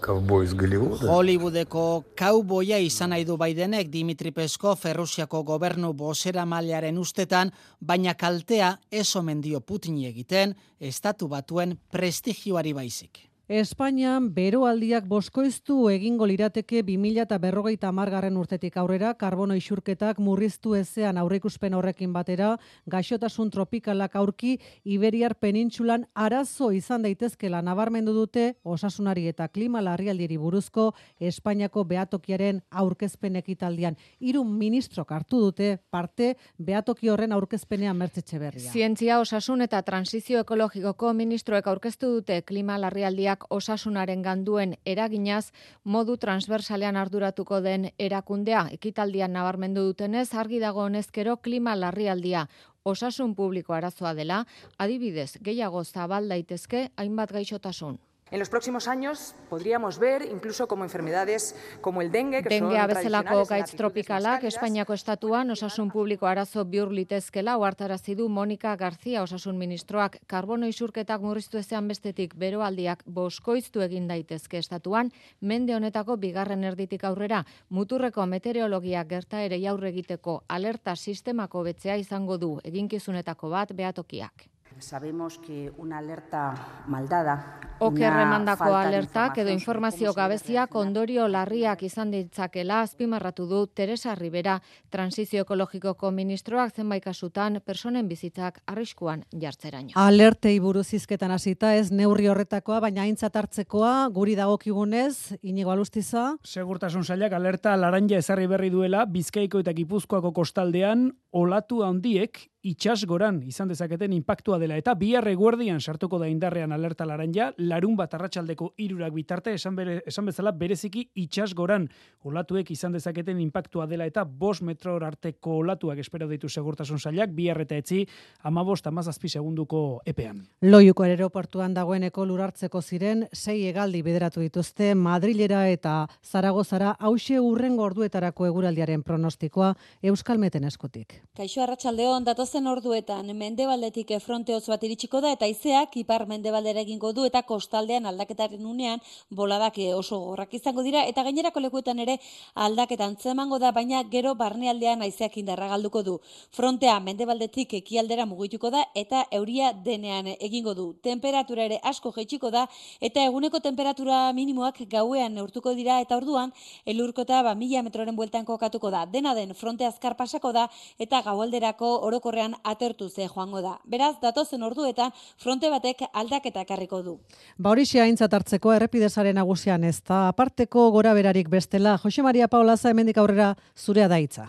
Cowboy 0.00 0.46
Hollywood. 0.46 1.04
Hollywoodeko 1.06 1.84
cowboya 2.18 2.78
izan 2.82 3.14
nahi 3.14 3.24
du 3.24 3.36
Bidenek 3.38 3.90
Dimitri 3.90 4.32
Peskov 4.34 4.82
Errusiako 4.90 5.44
gobernu 5.46 5.92
bosera 5.92 6.44
malearen 6.44 6.98
ustetan, 6.98 7.52
baina 7.80 8.14
kaltea 8.14 8.76
ez 8.90 9.06
omen 9.16 9.40
dio 9.40 9.60
Putin 9.60 10.02
egiten 10.04 10.56
estatu 10.80 11.28
batuen 11.28 11.78
prestigioari 11.90 12.72
baizik. 12.74 13.29
Espainian 13.50 14.28
beroaldiak 14.30 15.08
boskoiztu 15.10 15.88
egingo 15.90 16.22
lirateke 16.30 16.84
2000 16.86 17.24
eta 17.24 17.36
berrogeita 17.42 17.88
amargarren 17.88 18.36
urtetik 18.38 18.76
aurrera, 18.78 19.08
karbono 19.18 19.56
isurketak 19.58 20.20
murriztu 20.22 20.76
ezean 20.78 21.18
aurreikuspen 21.18 21.74
horrekin 21.74 22.12
batera, 22.14 22.52
gaixotasun 22.86 23.50
tropikalak 23.50 24.14
aurki 24.14 24.52
Iberiar 24.84 25.34
penintsulan 25.34 26.04
arazo 26.14 26.68
izan 26.70 27.02
daitezkela 27.02 27.58
nabarmendu 27.66 28.14
dute 28.14 28.44
osasunari 28.62 29.26
eta 29.26 29.48
klima 29.48 29.82
larrialdieri 29.82 30.38
buruzko 30.38 30.92
Espainiako 31.18 31.82
beatokiaren 31.90 32.62
aurkezpen 32.70 33.34
ekitaldian. 33.42 33.98
Hiru 34.20 34.44
ministrok 34.44 35.10
hartu 35.10 35.42
dute 35.48 35.72
parte 35.90 36.36
beatoki 36.56 37.10
horren 37.10 37.34
aurkezpenean 37.34 37.98
mertzetxe 37.98 38.38
berria. 38.38 38.70
Zientzia, 38.70 39.18
osasun 39.18 39.66
eta 39.66 39.82
transizio 39.82 40.46
ekologikoko 40.46 41.12
ministroek 41.18 41.66
aurkeztu 41.66 42.14
dute 42.20 42.42
klima 42.46 42.78
larrialdiak 42.78 43.39
Espainiak 43.40 43.46
osasunaren 43.50 44.22
ganduen 44.22 44.74
eraginaz 44.84 45.52
modu 45.84 46.16
transversalean 46.16 46.96
arduratuko 46.96 47.60
den 47.62 47.90
erakundea. 47.98 48.68
Ekitaldian 48.72 49.32
nabarmendu 49.32 49.82
dutenez 49.86 50.34
argi 50.34 50.60
dago 50.60 50.84
honezkero 50.84 51.36
klima 51.40 51.74
larrialdia 51.74 52.48
osasun 52.84 53.34
publiko 53.34 53.74
arazoa 53.74 54.14
dela, 54.14 54.46
adibidez 54.78 55.38
gehiago 55.42 55.84
zabal 55.84 56.28
daitezke 56.28 56.90
hainbat 56.96 57.32
gaixotasun. 57.32 57.98
En 58.30 58.38
los 58.38 58.48
próximos 58.48 58.86
años 58.86 59.34
podríamos 59.48 59.98
ver 59.98 60.22
incluso 60.22 60.68
como 60.68 60.84
enfermedades 60.84 61.56
como 61.80 62.00
el 62.00 62.12
dengue, 62.12 62.44
que 62.44 62.48
Dengea 62.48 62.86
son 62.86 62.94
bezalako 62.94 63.44
gaitz 63.44 63.74
tropikalak 63.74 64.44
Espainiako 64.44 64.94
estatuan 64.94 65.50
osasun 65.50 65.90
publiko 65.90 66.26
arazo 66.26 66.64
bihur 66.64 66.92
litezkela 66.92 67.56
ohartarazi 67.58 68.14
du 68.14 68.28
Monika 68.28 68.76
García 68.76 69.22
osasun 69.22 69.58
ministroak 69.58 70.20
karbono 70.28 70.68
isurketak 70.68 71.20
murriztu 71.20 71.58
ezean 71.58 71.88
bestetik 71.88 72.36
beroaldiak 72.38 73.02
boskoiztu 73.04 73.82
egin 73.82 74.06
daitezke 74.06 74.58
estatuan 74.58 75.10
mende 75.40 75.74
honetako 75.74 76.16
bigarren 76.16 76.62
erditik 76.62 77.02
aurrera 77.04 77.44
muturreko 77.68 78.26
meteorologia 78.26 79.02
gertaerei 79.04 79.66
aurre 79.66 79.88
egiteko 79.88 80.44
alerta 80.46 80.94
sistemako 80.94 81.64
betzea 81.64 81.96
izango 81.96 82.38
du 82.38 82.60
eginkizunetako 82.62 83.50
bat 83.50 83.74
beatokiak. 83.74 84.46
Sabemos 84.78 85.38
que 85.38 85.72
una 85.76 85.98
alerta 85.98 86.54
maldada 86.86 87.69
Oker 87.80 88.12
remandako 88.12 88.74
alertak 88.76 89.38
edo 89.40 89.48
informazio 89.54 90.12
gabeziak 90.12 90.74
ondorio 90.76 91.24
larriak 91.32 91.80
izan 91.86 92.10
ditzakela 92.12 92.82
azpimarratu 92.84 93.46
du 93.48 93.60
Teresa 93.66 94.12
Rivera 94.18 94.58
transizio 94.92 95.46
ekologikoko 95.46 96.10
ministroak 96.12 96.74
zenbait 96.76 97.04
kasutan 97.04 97.56
personen 97.64 98.08
bizitzak 98.08 98.60
arriskuan 98.68 99.24
jartzeraino. 99.32 99.94
Alertei 99.94 100.58
buruz 100.60 100.90
hizketan 100.92 101.32
hasita 101.32 101.72
ez 101.78 101.88
neurri 101.90 102.28
horretakoa, 102.28 102.82
baina 102.84 103.06
aintzat 103.08 103.40
hartzekoa 103.40 103.94
guri 104.12 104.36
dagokigunez, 104.36 105.40
inigo 105.40 105.72
alustiza. 105.72 106.34
Segurtasun 106.44 107.04
sailak 107.04 107.32
alerta 107.32 107.78
laranja 107.80 108.20
ezarri 108.20 108.46
berri 108.50 108.68
duela 108.70 109.06
Bizkaiko 109.08 109.64
eta 109.64 109.72
Gipuzkoako 109.72 110.34
kostaldean 110.36 111.08
olatu 111.32 111.80
handiek 111.86 112.44
itxas 112.66 113.06
goran 113.08 113.40
izan 113.48 113.70
dezaketen 113.70 114.12
impactua 114.12 114.58
dela 114.60 114.76
eta 114.76 114.92
bihar 114.98 115.26
eguerdian 115.30 115.80
sartuko 115.80 116.18
da 116.20 116.28
indarrean 116.28 116.72
alerta 116.76 117.06
laranja, 117.08 117.52
larun 117.70 117.96
bat 117.96 118.14
arratsaldeko 118.14 118.72
irurak 118.82 119.14
bitarte 119.14 119.54
esan, 119.54 119.76
bere, 119.78 120.00
esan 120.06 120.26
bezala 120.28 120.52
bereziki 120.52 121.06
itxas 121.22 121.52
goran 121.54 121.86
olatuek 122.28 122.70
izan 122.74 122.92
dezaketen 122.92 123.40
impactua 123.40 123.86
dela 123.86 124.06
eta 124.10 124.24
bos 124.24 124.60
metro 124.66 124.96
arteko 125.06 125.60
olatuak 125.62 125.98
espero 126.02 126.28
ditu 126.28 126.48
segurtasun 126.48 126.98
sailak 126.98 127.32
bihar 127.34 127.60
eta 127.62 127.78
etzi 127.80 128.04
amabost 128.42 128.86
amazazpi 128.86 129.28
segunduko 129.28 130.00
epean. 130.04 130.42
Loiuko 130.62 131.06
aeroportuan 131.06 131.74
dagoeneko 131.74 132.26
lurartzeko 132.26 132.82
ziren 132.82 133.26
sei 133.32 133.66
hegaldi 133.68 134.02
bideratu 134.02 134.42
dituzte 134.44 134.94
Madrilera 134.94 135.66
eta 135.70 135.94
Zaragozara 136.24 136.96
hause 136.98 137.40
urrengo 137.40 137.86
orduetarako 137.86 138.46
eguraldiaren 138.50 139.02
pronostikoa 139.06 139.74
Euskal 140.02 140.38
Meten 140.42 140.64
eskutik. 140.64 141.20
Kaixo 141.36 141.62
arratsaldeon 141.62 142.26
datozen 142.26 142.66
orduetan 142.66 143.30
mendebaldetik 143.36 144.12
fronte 144.24 144.54
hotz 144.54 144.66
bat 144.72 144.82
iritsiko 144.84 145.20
da 145.20 145.32
eta 145.36 145.48
izeak 145.50 145.96
ipar 146.00 146.26
mendebaldera 146.26 146.82
egingo 146.84 147.12
du 147.12 147.24
eta 147.28 147.42
kostaldean 147.60 148.08
aldaketaren 148.08 148.64
unean 148.66 149.00
boladak 149.30 149.76
oso 149.94 150.18
gorrak 150.24 150.54
izango 150.56 150.82
dira 150.86 151.04
eta 151.10 151.22
gainerako 151.26 151.60
lekuetan 151.66 151.98
ere 152.04 152.16
aldaketan 152.54 153.16
zemango 153.20 153.58
da 153.60 153.72
baina 153.76 154.02
gero 154.14 154.34
barnealdean 154.34 155.02
haizeak 155.04 155.36
indarra 155.42 155.68
galduko 155.68 156.02
du. 156.02 156.14
Frontea 156.56 156.96
mendebaldetik 157.04 157.74
ekialdera 157.82 158.26
mugituko 158.26 158.70
da 158.70 158.84
eta 158.94 159.24
euria 159.38 159.72
denean 159.72 160.32
egingo 160.38 160.74
du. 160.74 160.86
Temperatura 161.02 161.66
ere 161.68 161.80
asko 161.92 162.12
jaitsiko 162.16 162.50
da 162.50 162.66
eta 163.00 163.24
eguneko 163.28 163.60
temperatura 163.60 164.32
minimoak 164.32 164.82
gauean 164.88 165.36
neurtuko 165.36 165.74
dira 165.74 166.00
eta 166.00 166.16
orduan 166.16 166.54
elurkota 166.86 167.42
ba 167.42 167.54
mila 167.54 167.82
metroren 167.82 168.16
bueltan 168.16 168.44
kokatuko 168.48 168.90
da. 168.90 169.04
Dena 169.06 169.34
den 169.34 169.54
fronte 169.54 169.86
azkar 169.86 170.16
pasako 170.16 170.52
da 170.56 170.68
eta 170.98 171.22
gaualderako 171.28 171.92
orokorrean 172.08 172.56
atertu 172.64 173.08
ze 173.08 173.28
joango 173.28 173.60
da. 173.60 173.78
Beraz, 173.84 174.16
datozen 174.22 174.62
orduetan 174.62 175.12
fronte 175.36 175.70
batek 175.70 176.06
aldaketa 176.12 176.64
ekarriko 176.66 177.02
du. 177.02 177.18
Ba 177.58 177.70
horixe 177.74 178.00
aintzat 178.00 178.34
hartzeko 178.34 178.72
errepidesaren 178.76 179.36
nagusian 179.36 179.84
ez 179.84 180.00
da 180.02 180.28
aparteko 180.28 180.90
gora 180.90 181.14
berarik 181.14 181.48
bestela. 181.48 181.98
Jose 181.98 182.22
Maria 182.22 182.48
Paula 182.48 182.76
za 182.76 182.90
hemendik 182.90 183.18
aurrera 183.18 183.54
zurea 183.76 184.08
da 184.08 184.18
hitza. 184.18 184.48